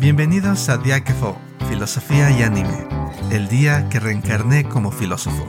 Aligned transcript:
Bienvenidos 0.00 0.68
a 0.68 0.78
Diáquefo, 0.78 1.36
Filosofía 1.68 2.30
y 2.30 2.44
Anime, 2.44 2.86
el 3.32 3.48
día 3.48 3.88
que 3.88 3.98
reencarné 3.98 4.62
como 4.62 4.92
filósofo. 4.92 5.44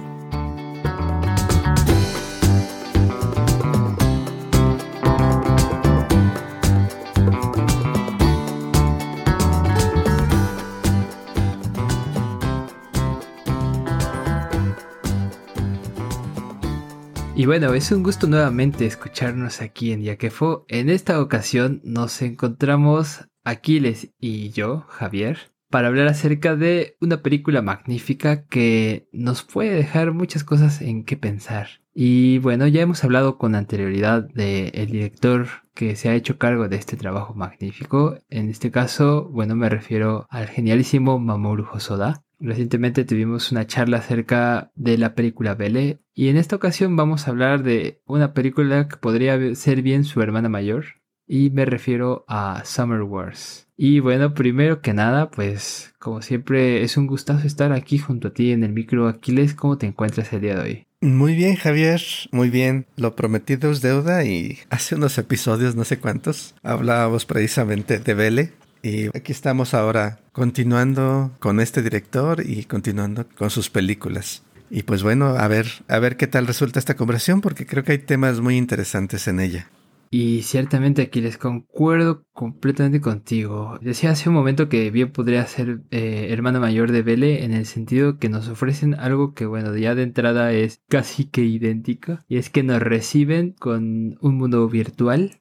Y 17.36 17.46
bueno, 17.46 17.76
es 17.76 17.92
un 17.92 18.02
gusto 18.02 18.26
nuevamente 18.26 18.88
escucharnos 18.88 19.62
aquí 19.62 19.92
en 19.92 20.02
Diáquefo. 20.02 20.66
En 20.68 20.90
esta 20.90 21.22
ocasión 21.22 21.82
nos 21.84 22.24
encontramos 22.24 23.29
Aquiles 23.44 24.14
y 24.20 24.50
yo, 24.50 24.86
Javier, 24.90 25.52
para 25.70 25.88
hablar 25.88 26.08
acerca 26.08 26.56
de 26.56 26.98
una 27.00 27.22
película 27.22 27.62
magnífica 27.62 28.46
que 28.46 29.08
nos 29.12 29.44
puede 29.44 29.72
dejar 29.72 30.14
muchas 30.14 30.44
cosas 30.44 30.82
en 30.82 31.04
qué 31.04 31.16
pensar. 31.18 31.68
Y 31.94 32.40
bueno, 32.40 32.68
ya 32.68 32.82
hemos 32.82 33.04
hablado 33.04 33.38
con 33.38 33.56
anterioridad 33.56 34.24
del 34.30 34.92
director 34.92 35.48
que 35.74 35.96
se 35.96 36.10
ha 36.10 36.16
hecho 36.16 36.38
cargo 36.38 36.68
de 36.68 36.78
este 36.78 36.98
trabajo 36.98 37.34
magnífico. 37.34 38.18
En 38.30 38.50
este 38.50 38.72
caso, 38.72 39.30
bueno, 39.30 39.56
me 39.56 39.70
refiero 39.70 40.26
al 40.30 40.48
genialísimo 40.48 41.20
Mamoru 41.20 41.68
Hosoda. 41.72 42.24
Recientemente 42.40 43.04
tuvimos 43.04 43.52
una 43.52 43.68
charla 43.68 43.98
acerca 43.98 44.72
de 44.76 44.98
la 44.98 45.14
película 45.14 45.56
Belle 45.56 46.00
y 46.14 46.30
en 46.30 46.38
esta 46.38 46.56
ocasión 46.56 46.96
vamos 46.96 47.28
a 47.28 47.32
hablar 47.32 47.64
de 47.64 48.02
una 48.06 48.34
película 48.34 48.88
que 48.88 48.96
podría 48.96 49.56
ser 49.56 49.82
bien 49.82 50.06
su 50.06 50.22
hermana 50.22 50.48
mayor, 50.48 50.86
y 51.30 51.52
me 51.52 51.64
refiero 51.64 52.26
a 52.28 52.64
Summer 52.66 53.04
Wars. 53.04 53.68
Y 53.78 54.02
bueno, 54.02 54.34
primero 54.34 54.82
que 54.82 54.94
nada, 54.94 55.30
pues 55.30 55.94
como 56.00 56.22
siempre 56.22 56.84
es 56.84 56.98
un 56.98 57.08
gustazo 57.08 57.48
estar 57.48 57.72
aquí 57.72 58.00
junto 58.00 58.30
a 58.30 58.34
ti 58.34 58.52
en 58.52 58.64
el 58.64 58.74
micro 58.74 59.08
Aquiles. 59.08 59.54
¿Cómo 59.54 59.78
te 59.78 59.86
encuentras 59.86 60.34
el 60.34 60.42
día 60.42 60.56
de 60.56 60.62
hoy? 60.62 60.86
Muy 61.02 61.36
bien, 61.36 61.56
Javier, 61.56 62.02
muy 62.32 62.50
bien. 62.50 62.88
Lo 62.98 63.16
prometido 63.16 63.72
es 63.72 63.82
deuda 63.82 64.26
y 64.26 64.58
hace 64.70 64.96
unos 64.96 65.18
episodios, 65.18 65.76
no 65.76 65.86
sé 65.86 66.00
cuántos, 66.00 66.56
hablábamos 66.64 67.26
precisamente 67.26 68.00
de 68.00 68.14
Vele. 68.16 68.54
Y 68.82 69.08
aquí 69.16 69.32
estamos 69.32 69.74
ahora 69.74 70.20
continuando 70.32 71.32
con 71.40 71.60
este 71.60 71.82
director 71.84 72.44
y 72.46 72.64
continuando 72.64 73.28
con 73.38 73.50
sus 73.50 73.70
películas. 73.70 74.44
Y 74.72 74.84
pues 74.84 75.04
bueno, 75.04 75.28
a 75.30 75.48
ver, 75.48 75.68
a 75.88 76.00
ver 76.00 76.18
qué 76.18 76.28
tal 76.28 76.48
resulta 76.48 76.80
esta 76.80 76.96
conversación 76.96 77.42
porque 77.42 77.66
creo 77.66 77.84
que 77.84 77.94
hay 77.94 77.98
temas 78.00 78.40
muy 78.40 78.58
interesantes 78.58 79.28
en 79.28 79.40
ella. 79.40 79.70
Y 80.12 80.42
ciertamente 80.42 81.04
aquí 81.04 81.22
les 81.22 81.38
concuerdo 81.38 82.26
completamente 82.34 83.00
contigo. 83.00 83.78
Decía 83.82 84.12
hace 84.12 84.30
un 84.30 84.36
momento 84.36 84.68
que 84.68 84.90
bien 84.90 85.12
podría 85.12 85.46
ser 85.46 85.82
eh, 85.92 86.36
mayor 86.60 86.92
de 86.92 87.04
Belle 87.04 87.44
en 87.44 87.54
el 87.54 87.66
sentido 87.66 88.18
que 88.18 88.30
nos 88.30 88.48
ofrecen 88.48 88.96
algo 88.96 89.34
que 89.34 89.46
bueno, 89.46 89.76
ya 89.78 89.94
de 89.94 90.04
entrada 90.04 90.52
es 90.52 90.82
casi 90.88 91.26
que 91.26 91.42
idéntica. 91.42 92.26
Y 92.28 92.38
es 92.38 92.50
que 92.50 92.64
nos 92.64 92.82
reciben 92.82 93.56
con 93.60 94.18
un 94.22 94.36
mundo 94.36 94.68
virtual 94.68 95.40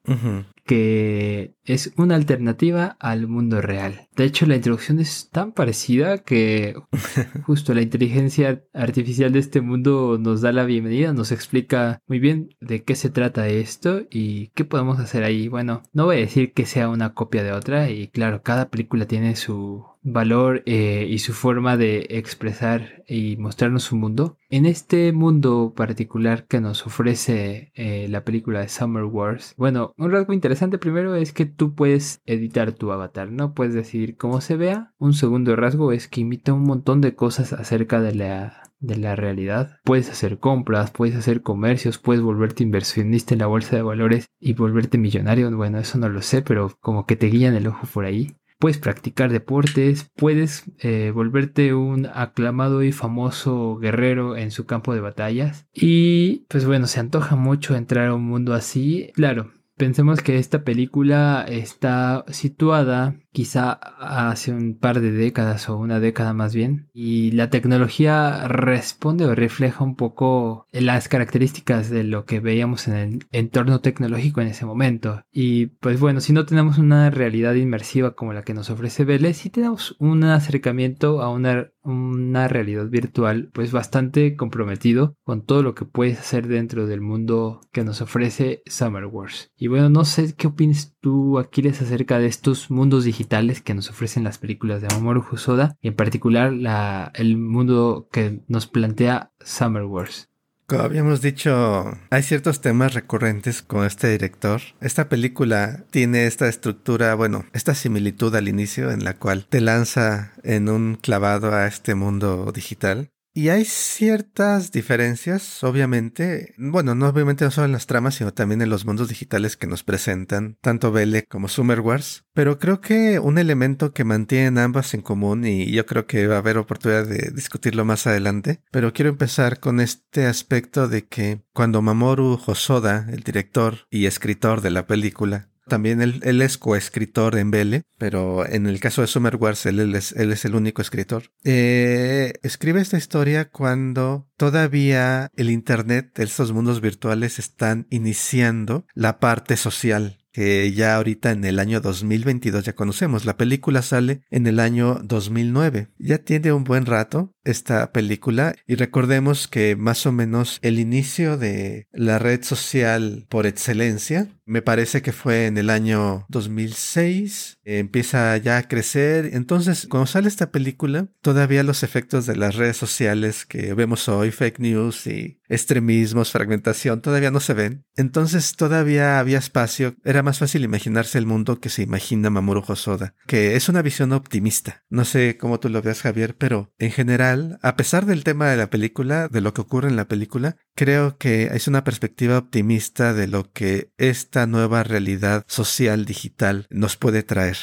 que 0.68 1.54
es 1.64 1.94
una 1.96 2.14
alternativa 2.14 2.98
al 3.00 3.26
mundo 3.26 3.62
real. 3.62 4.06
De 4.14 4.24
hecho, 4.24 4.44
la 4.44 4.54
introducción 4.54 5.00
es 5.00 5.30
tan 5.30 5.52
parecida 5.52 6.18
que 6.18 6.74
justo 7.46 7.72
la 7.72 7.80
inteligencia 7.80 8.62
artificial 8.74 9.32
de 9.32 9.38
este 9.38 9.62
mundo 9.62 10.18
nos 10.20 10.42
da 10.42 10.52
la 10.52 10.66
bienvenida, 10.66 11.14
nos 11.14 11.32
explica 11.32 12.02
muy 12.06 12.18
bien 12.18 12.50
de 12.60 12.84
qué 12.84 12.96
se 12.96 13.08
trata 13.08 13.48
esto 13.48 14.02
y 14.10 14.48
qué 14.48 14.66
podemos 14.66 14.98
hacer 15.00 15.24
ahí. 15.24 15.48
Bueno, 15.48 15.82
no 15.94 16.04
voy 16.04 16.16
a 16.16 16.20
decir 16.20 16.52
que 16.52 16.66
sea 16.66 16.90
una 16.90 17.14
copia 17.14 17.42
de 17.42 17.52
otra 17.52 17.88
y 17.90 18.08
claro, 18.08 18.42
cada 18.42 18.68
película 18.68 19.06
tiene 19.06 19.36
su 19.36 19.86
valor 20.02 20.62
eh, 20.66 21.06
y 21.08 21.18
su 21.18 21.32
forma 21.32 21.76
de 21.76 22.06
expresar 22.10 23.04
y 23.06 23.36
mostrarnos 23.36 23.84
su 23.84 23.96
mundo. 23.96 24.36
En 24.50 24.66
este 24.66 25.12
mundo 25.12 25.72
particular 25.76 26.46
que 26.46 26.60
nos 26.60 26.86
ofrece 26.86 27.72
eh, 27.74 28.06
la 28.08 28.24
película 28.24 28.60
de 28.60 28.68
Summer 28.68 29.04
Wars, 29.04 29.54
bueno, 29.56 29.92
un 29.96 30.10
rasgo 30.10 30.32
interesante 30.32 30.78
primero 30.78 31.14
es 31.14 31.32
que 31.32 31.46
tú 31.46 31.74
puedes 31.74 32.20
editar 32.26 32.72
tu 32.72 32.92
avatar, 32.92 33.30
¿no? 33.30 33.54
Puedes 33.54 33.74
decir 33.74 34.16
cómo 34.16 34.40
se 34.40 34.56
vea. 34.56 34.92
Un 34.98 35.14
segundo 35.14 35.56
rasgo 35.56 35.92
es 35.92 36.08
que 36.08 36.20
imita 36.20 36.52
un 36.52 36.64
montón 36.64 37.00
de 37.00 37.14
cosas 37.14 37.52
acerca 37.52 38.00
de 38.00 38.14
la 38.14 38.62
de 38.80 38.96
la 38.96 39.16
realidad. 39.16 39.80
Puedes 39.82 40.08
hacer 40.08 40.38
compras, 40.38 40.92
puedes 40.92 41.16
hacer 41.16 41.42
comercios, 41.42 41.98
puedes 41.98 42.22
volverte 42.22 42.62
inversionista 42.62 43.34
en 43.34 43.40
la 43.40 43.46
bolsa 43.46 43.74
de 43.74 43.82
valores 43.82 44.26
y 44.38 44.52
volverte 44.52 44.98
millonario. 44.98 45.50
Bueno, 45.56 45.78
eso 45.78 45.98
no 45.98 46.08
lo 46.08 46.22
sé, 46.22 46.42
pero 46.42 46.76
como 46.80 47.06
que 47.06 47.16
te 47.16 47.26
guían 47.26 47.54
el 47.54 47.66
ojo 47.66 47.88
por 47.92 48.04
ahí 48.04 48.36
puedes 48.58 48.78
practicar 48.78 49.30
deportes, 49.30 50.10
puedes 50.16 50.64
eh, 50.78 51.12
volverte 51.14 51.74
un 51.74 52.06
aclamado 52.06 52.82
y 52.82 52.92
famoso 52.92 53.76
guerrero 53.76 54.36
en 54.36 54.50
su 54.50 54.66
campo 54.66 54.94
de 54.94 55.00
batallas. 55.00 55.66
Y 55.72 56.46
pues 56.48 56.66
bueno, 56.66 56.86
se 56.86 57.00
antoja 57.00 57.36
mucho 57.36 57.76
entrar 57.76 58.08
a 58.08 58.14
un 58.14 58.24
mundo 58.24 58.54
así. 58.54 59.10
Claro, 59.14 59.52
pensemos 59.78 60.20
que 60.20 60.38
esta 60.38 60.62
película 60.64 61.46
está 61.48 62.24
situada 62.28 63.14
quizá 63.38 63.70
hace 63.70 64.52
un 64.52 64.76
par 64.76 65.00
de 65.00 65.12
décadas 65.12 65.68
o 65.68 65.76
una 65.76 66.00
década 66.00 66.32
más 66.32 66.54
bien. 66.54 66.90
Y 66.92 67.30
la 67.30 67.50
tecnología 67.50 68.48
responde 68.48 69.26
o 69.26 69.34
refleja 69.34 69.84
un 69.84 69.94
poco 69.94 70.66
las 70.72 71.08
características 71.08 71.88
de 71.88 72.02
lo 72.02 72.24
que 72.24 72.40
veíamos 72.40 72.88
en 72.88 72.94
el 72.94 73.26
entorno 73.30 73.80
tecnológico 73.80 74.40
en 74.40 74.48
ese 74.48 74.66
momento. 74.66 75.22
Y 75.30 75.66
pues 75.66 76.00
bueno, 76.00 76.20
si 76.20 76.32
no 76.32 76.46
tenemos 76.46 76.78
una 76.78 77.10
realidad 77.10 77.54
inmersiva 77.54 78.16
como 78.16 78.32
la 78.32 78.42
que 78.42 78.54
nos 78.54 78.70
ofrece 78.70 79.04
Vélez, 79.04 79.36
sí 79.36 79.50
tenemos 79.50 79.94
un 80.00 80.24
acercamiento 80.24 81.22
a 81.22 81.30
una, 81.30 81.68
una 81.88 82.48
realidad 82.48 82.88
virtual 82.88 83.50
pues 83.52 83.72
bastante 83.72 84.36
comprometido 84.36 85.16
con 85.24 85.44
todo 85.44 85.62
lo 85.62 85.74
que 85.74 85.84
puedes 85.84 86.18
hacer 86.18 86.46
dentro 86.46 86.86
del 86.86 87.00
mundo 87.00 87.60
que 87.72 87.84
nos 87.84 88.00
ofrece 88.00 88.62
Summer 88.66 89.06
Wars. 89.06 89.50
Y 89.56 89.68
bueno, 89.68 89.88
no 89.88 90.04
sé 90.04 90.34
qué 90.36 90.46
opinas 90.46 90.96
tú, 91.00 91.38
Aquiles, 91.38 91.80
acerca 91.82 92.18
de 92.18 92.26
estos 92.26 92.70
mundos 92.70 93.04
digitales 93.04 93.62
que 93.62 93.74
nos 93.74 93.90
ofrecen 93.90 94.24
las 94.24 94.38
películas 94.38 94.82
de 94.82 94.88
Mamoru 94.88 95.24
Hosoda 95.30 95.76
y 95.80 95.88
en 95.88 95.94
particular 95.94 96.52
la, 96.52 97.10
el 97.14 97.36
mundo 97.36 98.08
que 98.12 98.42
nos 98.48 98.66
plantea 98.66 99.32
Summer 99.40 99.84
Wars. 99.84 100.30
Como 100.68 100.82
habíamos 100.82 101.22
dicho, 101.22 101.96
hay 102.10 102.22
ciertos 102.22 102.60
temas 102.60 102.92
recurrentes 102.92 103.62
con 103.62 103.86
este 103.86 104.10
director. 104.10 104.60
Esta 104.82 105.08
película 105.08 105.86
tiene 105.90 106.26
esta 106.26 106.46
estructura, 106.46 107.14
bueno, 107.14 107.46
esta 107.54 107.74
similitud 107.74 108.34
al 108.34 108.48
inicio 108.48 108.90
en 108.90 109.02
la 109.02 109.14
cual 109.14 109.46
te 109.46 109.62
lanza 109.62 110.34
en 110.42 110.68
un 110.68 110.96
clavado 110.96 111.54
a 111.54 111.66
este 111.66 111.94
mundo 111.94 112.52
digital 112.52 113.08
y 113.38 113.50
hay 113.50 113.64
ciertas 113.64 114.72
diferencias, 114.72 115.62
obviamente, 115.62 116.54
bueno, 116.58 116.96
no 116.96 117.06
obviamente 117.06 117.44
no 117.44 117.52
solo 117.52 117.66
en 117.66 117.72
las 117.72 117.86
tramas, 117.86 118.16
sino 118.16 118.34
también 118.34 118.62
en 118.62 118.68
los 118.68 118.84
mundos 118.84 119.08
digitales 119.08 119.56
que 119.56 119.68
nos 119.68 119.84
presentan, 119.84 120.58
tanto 120.60 120.90
Belle 120.90 121.22
como 121.22 121.46
Summer 121.46 121.78
Wars, 121.78 122.24
pero 122.34 122.58
creo 122.58 122.80
que 122.80 123.20
un 123.20 123.38
elemento 123.38 123.92
que 123.92 124.02
mantienen 124.02 124.58
ambas 124.58 124.92
en 124.92 125.02
común, 125.02 125.46
y 125.46 125.70
yo 125.70 125.86
creo 125.86 126.08
que 126.08 126.26
va 126.26 126.34
a 126.34 126.38
haber 126.38 126.58
oportunidad 126.58 127.06
de 127.06 127.30
discutirlo 127.30 127.84
más 127.84 128.08
adelante, 128.08 128.60
pero 128.72 128.92
quiero 128.92 129.10
empezar 129.10 129.60
con 129.60 129.78
este 129.78 130.26
aspecto 130.26 130.88
de 130.88 131.06
que 131.06 131.42
cuando 131.52 131.80
Mamoru 131.80 132.40
Hosoda, 132.44 133.06
el 133.08 133.22
director 133.22 133.86
y 133.88 134.06
escritor 134.06 134.62
de 134.62 134.72
la 134.72 134.88
película, 134.88 135.48
también 135.68 136.00
él, 136.00 136.42
es 136.42 136.58
coescritor 136.58 137.36
en 137.36 137.50
Vele, 137.50 137.82
pero 137.98 138.46
en 138.46 138.66
el 138.66 138.80
caso 138.80 139.02
de 139.02 139.06
Summer 139.06 139.36
Wars 139.36 139.66
él, 139.66 139.94
es, 139.94 140.12
él 140.12 140.32
es, 140.32 140.44
el 140.44 140.54
único 140.54 140.82
escritor. 140.82 141.24
Eh, 141.44 142.32
escribe 142.42 142.80
esta 142.80 142.98
historia 142.98 143.50
cuando 143.50 144.28
todavía 144.36 145.30
el 145.36 145.50
Internet, 145.50 146.18
estos 146.18 146.52
mundos 146.52 146.80
virtuales 146.80 147.38
están 147.38 147.86
iniciando 147.90 148.86
la 148.94 149.20
parte 149.20 149.56
social 149.56 150.18
que 150.38 150.72
ya 150.72 150.94
ahorita 150.94 151.32
en 151.32 151.44
el 151.44 151.58
año 151.58 151.80
2022 151.80 152.64
ya 152.64 152.74
conocemos. 152.74 153.24
La 153.24 153.36
película 153.36 153.82
sale 153.82 154.22
en 154.30 154.46
el 154.46 154.60
año 154.60 155.00
2009. 155.02 155.88
Ya 155.98 156.18
tiene 156.18 156.52
un 156.52 156.62
buen 156.62 156.86
rato 156.86 157.32
esta 157.42 157.90
película 157.92 158.54
y 158.64 158.76
recordemos 158.76 159.48
que 159.48 159.74
más 159.74 160.06
o 160.06 160.12
menos 160.12 160.60
el 160.62 160.78
inicio 160.78 161.38
de 161.38 161.88
la 161.90 162.20
red 162.20 162.44
social 162.44 163.26
por 163.28 163.46
excelencia 163.46 164.28
me 164.48 164.62
parece 164.62 165.02
que 165.02 165.12
fue 165.12 165.46
en 165.46 165.58
el 165.58 165.68
año 165.68 166.24
2006, 166.30 167.58
empieza 167.64 168.34
ya 168.38 168.56
a 168.56 168.62
crecer. 168.62 169.30
Entonces, 169.34 169.86
cuando 169.88 170.06
sale 170.06 170.26
esta 170.26 170.50
película, 170.50 171.08
todavía 171.20 171.62
los 171.62 171.82
efectos 171.82 172.24
de 172.24 172.34
las 172.34 172.54
redes 172.54 172.78
sociales 172.78 173.44
que 173.44 173.74
vemos 173.74 174.08
hoy, 174.08 174.30
fake 174.30 174.58
news 174.58 175.06
y 175.06 175.40
extremismos, 175.50 176.32
fragmentación, 176.32 177.02
todavía 177.02 177.30
no 177.30 177.40
se 177.40 177.52
ven. 177.52 177.84
Entonces, 177.94 178.56
todavía 178.56 179.18
había 179.18 179.38
espacio. 179.38 179.96
Era 180.02 180.22
más 180.22 180.38
fácil 180.38 180.64
imaginarse 180.64 181.18
el 181.18 181.26
mundo 181.26 181.60
que 181.60 181.68
se 181.68 181.82
imagina 181.82 182.30
Mamoru 182.30 182.64
Hosoda, 182.66 183.14
que 183.26 183.54
es 183.54 183.68
una 183.68 183.82
visión 183.82 184.12
optimista. 184.12 184.82
No 184.88 185.04
sé 185.04 185.36
cómo 185.36 185.60
tú 185.60 185.68
lo 185.68 185.82
veas, 185.82 186.00
Javier, 186.00 186.36
pero 186.36 186.72
en 186.78 186.90
general, 186.90 187.58
a 187.60 187.76
pesar 187.76 188.06
del 188.06 188.24
tema 188.24 188.48
de 188.48 188.56
la 188.56 188.70
película, 188.70 189.28
de 189.28 189.42
lo 189.42 189.52
que 189.52 189.60
ocurre 189.60 189.88
en 189.88 189.96
la 189.96 190.08
película, 190.08 190.56
creo 190.74 191.18
que 191.18 191.50
es 191.52 191.68
una 191.68 191.84
perspectiva 191.84 192.38
optimista 192.38 193.12
de 193.12 193.26
lo 193.26 193.52
que 193.52 193.90
esta 193.98 194.37
nueva 194.46 194.82
realidad 194.82 195.44
social 195.48 196.04
digital 196.04 196.66
nos 196.70 196.96
puede 196.96 197.22
traer. 197.22 197.56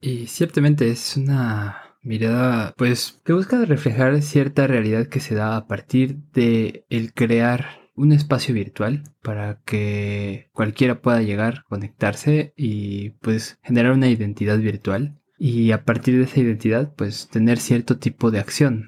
Y 0.00 0.26
ciertamente 0.26 0.90
es 0.90 1.16
una 1.16 1.82
mirada, 2.02 2.72
pues, 2.76 3.20
que 3.24 3.32
busca 3.32 3.64
reflejar 3.64 4.22
cierta 4.22 4.66
realidad 4.66 5.08
que 5.08 5.20
se 5.20 5.34
da 5.34 5.56
a 5.56 5.66
partir 5.66 6.18
de 6.32 6.84
el 6.88 7.12
crear 7.12 7.86
un 7.96 8.12
espacio 8.12 8.54
virtual 8.54 9.02
para 9.22 9.60
que 9.64 10.48
cualquiera 10.52 11.00
pueda 11.00 11.22
llegar, 11.22 11.64
conectarse 11.68 12.52
y 12.56 13.10
pues 13.20 13.58
generar 13.62 13.92
una 13.92 14.08
identidad 14.08 14.58
virtual 14.58 15.18
y 15.38 15.72
a 15.72 15.84
partir 15.84 16.16
de 16.16 16.24
esa 16.24 16.40
identidad 16.40 16.94
pues 16.94 17.28
tener 17.28 17.58
cierto 17.58 17.98
tipo 17.98 18.30
de 18.30 18.38
acción. 18.38 18.86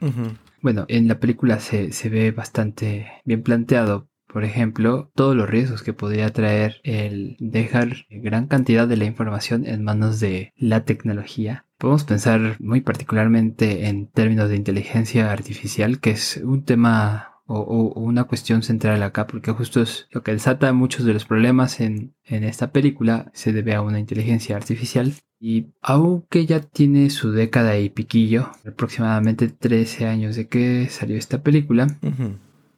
Bueno, 0.60 0.84
en 0.88 1.08
la 1.08 1.18
película 1.18 1.60
se, 1.60 1.92
se 1.92 2.08
ve 2.08 2.30
bastante 2.32 3.06
bien 3.24 3.42
planteado 3.42 4.07
por 4.32 4.44
ejemplo, 4.44 5.10
todos 5.14 5.34
los 5.34 5.48
riesgos 5.48 5.82
que 5.82 5.92
podría 5.92 6.30
traer 6.30 6.80
el 6.84 7.36
dejar 7.40 8.06
gran 8.10 8.46
cantidad 8.46 8.86
de 8.86 8.96
la 8.96 9.06
información 9.06 9.66
en 9.66 9.82
manos 9.82 10.20
de 10.20 10.52
la 10.56 10.84
tecnología. 10.84 11.64
Podemos 11.78 12.04
pensar 12.04 12.56
muy 12.60 12.80
particularmente 12.80 13.88
en 13.88 14.06
términos 14.08 14.48
de 14.48 14.56
inteligencia 14.56 15.32
artificial, 15.32 16.00
que 16.00 16.10
es 16.10 16.40
un 16.42 16.64
tema 16.64 17.38
o, 17.46 17.92
una 17.96 18.24
cuestión 18.24 18.62
central 18.62 19.02
acá, 19.02 19.26
porque 19.26 19.52
justo 19.52 19.80
es 19.80 20.06
lo 20.10 20.22
que 20.22 20.32
desata 20.32 20.72
muchos 20.72 21.04
de 21.04 21.14
los 21.14 21.24
problemas 21.24 21.80
en, 21.80 22.14
en 22.24 22.44
esta 22.44 22.72
película, 22.72 23.30
se 23.32 23.52
debe 23.52 23.74
a 23.74 23.82
una 23.82 23.98
inteligencia 23.98 24.56
artificial. 24.56 25.14
Y 25.40 25.68
aunque 25.80 26.46
ya 26.46 26.60
tiene 26.60 27.10
su 27.10 27.30
década 27.30 27.78
y 27.78 27.88
piquillo, 27.90 28.50
aproximadamente 28.66 29.48
13 29.48 30.06
años 30.06 30.36
de 30.36 30.48
que 30.48 30.88
salió 30.90 31.16
esta 31.16 31.42
película, 31.42 31.86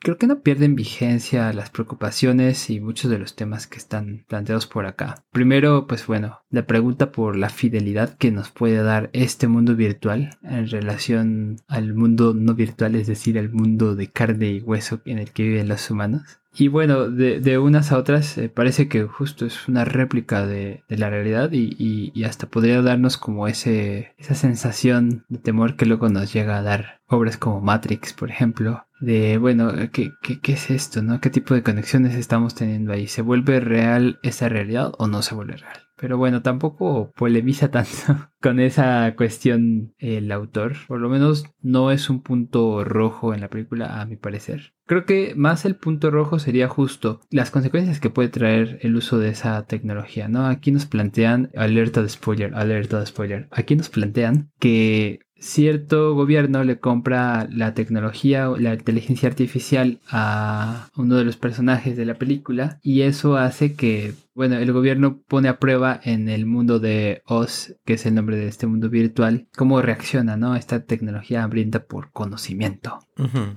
creo 0.01 0.19
que 0.19 0.27
no 0.27 0.41
pierden 0.41 0.75
vigencia 0.75 1.53
las 1.53 1.71
preocupaciones 1.71 2.71
y 2.71 2.81
muchos 2.81 3.11
de 3.11 3.19
los 3.19 3.37
temas 3.37 3.67
que 3.67 3.79
están 3.79 4.25
planteados 4.29 4.67
por 4.67 4.87
acá. 4.87 5.23
Primero, 5.31 5.87
pues 5.87 6.07
bueno, 6.07 6.41
la 6.51 6.67
pregunta 6.67 7.13
por 7.13 7.37
la 7.37 7.51
fidelidad 7.51 8.17
que 8.17 8.31
nos 8.31 8.51
puede 8.51 8.83
dar 8.83 9.11
este 9.13 9.47
mundo 9.47 9.77
virtual 9.77 10.39
en 10.43 10.69
relación 10.69 11.57
al 11.69 11.95
mundo 11.95 12.35
no 12.35 12.55
virtual, 12.55 12.95
es 12.95 13.07
decir, 13.07 13.39
al 13.39 13.51
mundo 13.51 13.95
de 13.95 14.09
carne 14.09 14.51
y 14.51 14.61
hueso 14.61 15.01
en 15.05 15.19
el 15.19 15.31
que 15.31 15.45
viven 15.45 15.69
los 15.69 15.91
humanos. 15.91 16.40
Y 16.53 16.69
bueno, 16.69 17.09
de, 17.09 17.59
unas 17.59 17.93
a 17.93 17.99
otras 17.99 18.37
eh, 18.37 18.49
parece 18.49 18.89
que 18.89 19.05
justo 19.05 19.47
es 19.47 19.69
una 19.69 19.85
réplica 19.85 20.47
de, 20.47 20.83
la 20.89 21.09
realidad 21.09 21.51
y, 21.53 22.25
hasta 22.25 22.49
podría 22.49 22.83
darnos 22.83 23.17
como 23.17 23.47
ese, 23.47 24.15
esa 24.19 24.35
sensación 24.35 25.25
de 25.29 25.39
temor 25.39 25.77
que 25.77 25.87
luego 25.87 26.09
nos 26.09 26.33
llega 26.33 26.59
a 26.59 26.63
dar 26.63 27.01
obras 27.07 27.37
como 27.37 27.61
Matrix, 27.61 28.13
por 28.13 28.31
ejemplo, 28.31 28.85
de, 29.01 29.39
bueno, 29.39 29.73
¿qué, 29.93 30.13
qué, 30.23 30.53
es 30.53 30.71
esto? 30.71 31.03
¿no? 31.03 31.21
¿Qué 31.21 31.31
tipo 31.31 31.55
de 31.55 31.63
conexiones 31.63 32.15
estamos 32.15 32.55
teniendo 32.55 32.93
ahí? 32.93 33.07
¿Se 33.07 33.23
vuelve 33.23 33.61
real 33.61 34.19
esa 34.23 34.49
realidad 34.49 34.93
o 34.99 35.07
no 35.07 35.23
se 35.23 35.35
vuelve 35.35 35.57
real? 35.57 35.90
Pero 36.01 36.17
bueno, 36.17 36.41
tampoco 36.41 37.13
polemiza 37.15 37.71
tanto 37.71 38.31
con 38.41 38.59
esa 38.59 39.15
cuestión 39.17 39.95
el 39.99 40.33
autor. 40.33 40.73
Por 40.89 40.99
lo 40.99 41.11
menos 41.11 41.45
no 41.61 41.91
es 41.91 42.09
un 42.09 42.23
punto 42.23 42.85
rojo 42.85 43.35
en 43.35 43.43
la 43.43 43.49
película, 43.49 44.01
a 44.01 44.07
mi 44.07 44.17
parecer. 44.17 44.73
Creo 44.87 45.05
que 45.05 45.35
más 45.37 45.65
el 45.67 45.77
punto 45.77 46.11
rojo 46.11 46.39
sería 46.39 46.67
justo 46.69 47.21
las 47.31 47.51
consecuencias 47.51 48.01
que 48.01 48.11
puede 48.11 48.29
traer 48.29 48.79
el 48.83 48.97
uso 48.97 49.19
de 49.19 49.29
esa 49.29 49.65
tecnología, 49.67 50.27
¿no? 50.27 50.47
Aquí 50.47 50.73
nos 50.73 50.87
plantean, 50.87 51.51
alerta 51.55 52.03
de 52.03 52.09
spoiler, 52.09 52.55
alerta 52.55 52.99
de 52.99 53.07
spoiler, 53.07 53.49
aquí 53.53 53.77
nos 53.77 53.89
plantean 53.89 54.51
que 54.59 55.21
cierto 55.41 56.15
gobierno 56.15 56.63
le 56.63 56.79
compra 56.79 57.49
la 57.51 57.75
tecnología 57.75 58.51
o 58.51 58.57
la 58.57 58.75
inteligencia 58.75 59.29
artificial 59.29 59.99
a 60.11 60.89
uno 60.97 61.17
de 61.17 61.25
los 61.25 61.37
personajes 61.37 61.97
de 61.97 62.05
la 62.05 62.15
película 62.15 62.79
y 62.83 63.03
eso 63.03 63.37
hace 63.37 63.75
que 63.75 64.15
bueno, 64.41 64.57
el 64.57 64.73
gobierno 64.73 65.21
pone 65.29 65.49
a 65.49 65.59
prueba 65.59 66.01
en 66.03 66.29
el 66.31 66.47
mundo 66.47 66.79
de 66.79 67.21
Oz, 67.27 67.75
que 67.85 67.95
es 67.95 68.07
el 68.07 68.15
nombre 68.15 68.37
de 68.37 68.47
este 68.47 68.67
mundo 68.67 68.89
virtual, 68.89 69.49
cómo 69.55 69.83
reacciona, 69.83 70.37
¿no? 70.37 70.57
Esta 70.57 70.85
tecnología 70.85 71.43
hambrienta 71.43 71.85
por 71.85 72.11
conocimiento. 72.13 73.01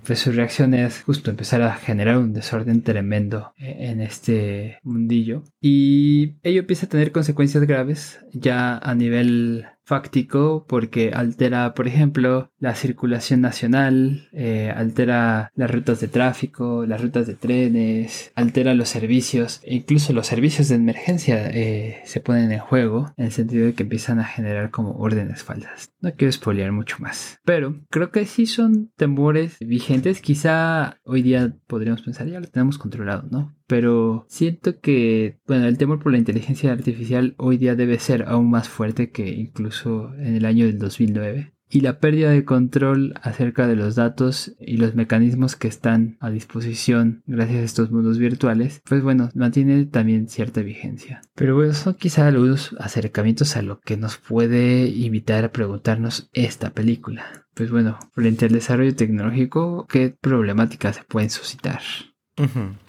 Pues 0.06 0.19
su 0.19 0.33
reacción 0.33 0.74
es 0.74 1.03
justo 1.03 1.29
empezar 1.29 1.62
a 1.62 1.75
generar 1.75 2.18
un 2.18 2.33
desorden 2.33 2.81
tremendo 2.81 3.53
e-, 3.57 3.91
en 3.91 4.01
este 4.01 4.79
mundillo. 4.83 5.44
Y 5.62 6.36
ello 6.44 6.59
empieza 6.59 6.88
a 6.88 6.89
tener 6.89 7.13
consecuencias 7.13 7.63
graves 7.65 8.19
ya 8.33 8.77
a 8.77 8.94
nivel 8.94 9.68
fáctico 9.85 10.65
porque 10.68 11.12
altera, 11.13 11.74
por 11.74 11.88
ejemplo, 11.88 12.51
la 12.59 12.75
circulación 12.75 13.41
nacional, 13.41 14.30
eh, 14.31 14.71
altera 14.75 15.51
las 15.56 15.71
rutas 15.71 16.00
de 16.00 16.07
tráfico, 16.07 16.85
las 16.85 17.01
rutas 17.01 17.27
de 17.27 17.35
trenes, 17.35 18.31
altera 18.35 18.74
los 18.74 18.89
servicios, 18.89 19.62
e 19.63 19.75
incluso 19.75 20.13
los 20.13 20.27
servicios 20.27 20.69
de 20.69 20.75
emergencia 20.75 21.50
eh, 21.50 22.01
se 22.06 22.21
ponen 22.21 22.51
en 22.51 22.59
juego 22.59 23.13
en 23.18 23.25
el 23.25 23.31
sentido 23.31 23.65
de 23.65 23.74
que 23.74 23.83
empiezan 23.83 24.19
a 24.19 24.25
generar 24.25 24.71
como 24.71 24.97
órdenes 24.97 25.44
falsas. 25.44 25.91
No 26.01 26.13
quiero 26.13 26.31
spoilear 26.31 26.71
mucho 26.71 26.97
más, 27.00 27.39
pero 27.44 27.79
creo 27.89 28.12
que 28.12 28.25
sí 28.25 28.45
son 28.45 28.91
temores 28.95 29.57
vigentes. 29.59 30.21
Quizá 30.21 30.97
hoy 31.03 31.21
día 31.21 31.53
podríamos 31.68 32.01
pensar 32.01 32.27
ya 32.27 32.39
lo 32.39 32.47
tenemos 32.47 32.77
controlado, 32.77 33.27
¿no? 33.29 33.53
Pero 33.74 34.28
siento 34.30 34.80
que, 34.81 35.40
bueno, 35.48 35.66
el 35.66 35.80
temor 35.80 35.98
por 35.98 36.12
la 36.12 36.20
inteligencia 36.20 36.72
artificial 36.72 37.34
hoy 37.40 37.58
día 37.58 37.74
debe 37.74 37.98
ser 37.98 38.25
aún 38.28 38.52
más 38.52 38.70
fuerte 38.70 39.10
que 39.10 39.30
incluso 39.30 40.14
en 40.20 40.36
el 40.36 40.46
año 40.46 40.68
del 40.68 40.78
2009. 40.78 41.56
Y 41.72 41.81
la 41.81 41.98
pérdida 41.98 42.30
de 42.30 42.46
control 42.46 43.16
acerca 43.24 43.66
de 43.66 43.75
los 43.75 43.96
datos 43.96 44.56
y 44.60 44.78
los 44.78 44.94
mecanismos 44.94 45.56
que 45.56 45.68
están 45.68 46.18
a 46.20 46.30
disposición 46.30 47.24
gracias 47.25 47.62
a 47.62 47.64
estos 47.64 47.90
mundos 47.90 48.20
virtuales, 48.20 48.84
pues 48.88 49.02
bueno, 49.02 49.31
mantiene 49.34 49.88
también 49.88 50.30
cierta 50.30 50.62
vigencia. 50.62 51.22
Pero 51.34 51.56
bueno, 51.56 51.74
son 51.74 51.96
quizá 51.96 52.28
algunos 52.28 52.75
acercamientos 52.80 53.58
a 53.58 53.64
lo 53.64 53.80
que 53.80 53.98
nos 53.98 54.18
puede 54.18 54.86
invitar 54.86 55.46
a 55.46 55.52
preguntarnos 55.52 56.30
esta 56.31 56.70
película. 56.75 57.48
Pues 57.56 57.72
bueno, 57.72 57.98
frente 58.12 58.46
al 58.46 58.52
desarrollo 58.52 58.96
tecnológico, 58.96 59.88
¿qué 59.90 60.16
problemáticas 60.22 60.98
se 60.98 61.04
pueden 61.06 61.31
suscitar? 61.31 61.81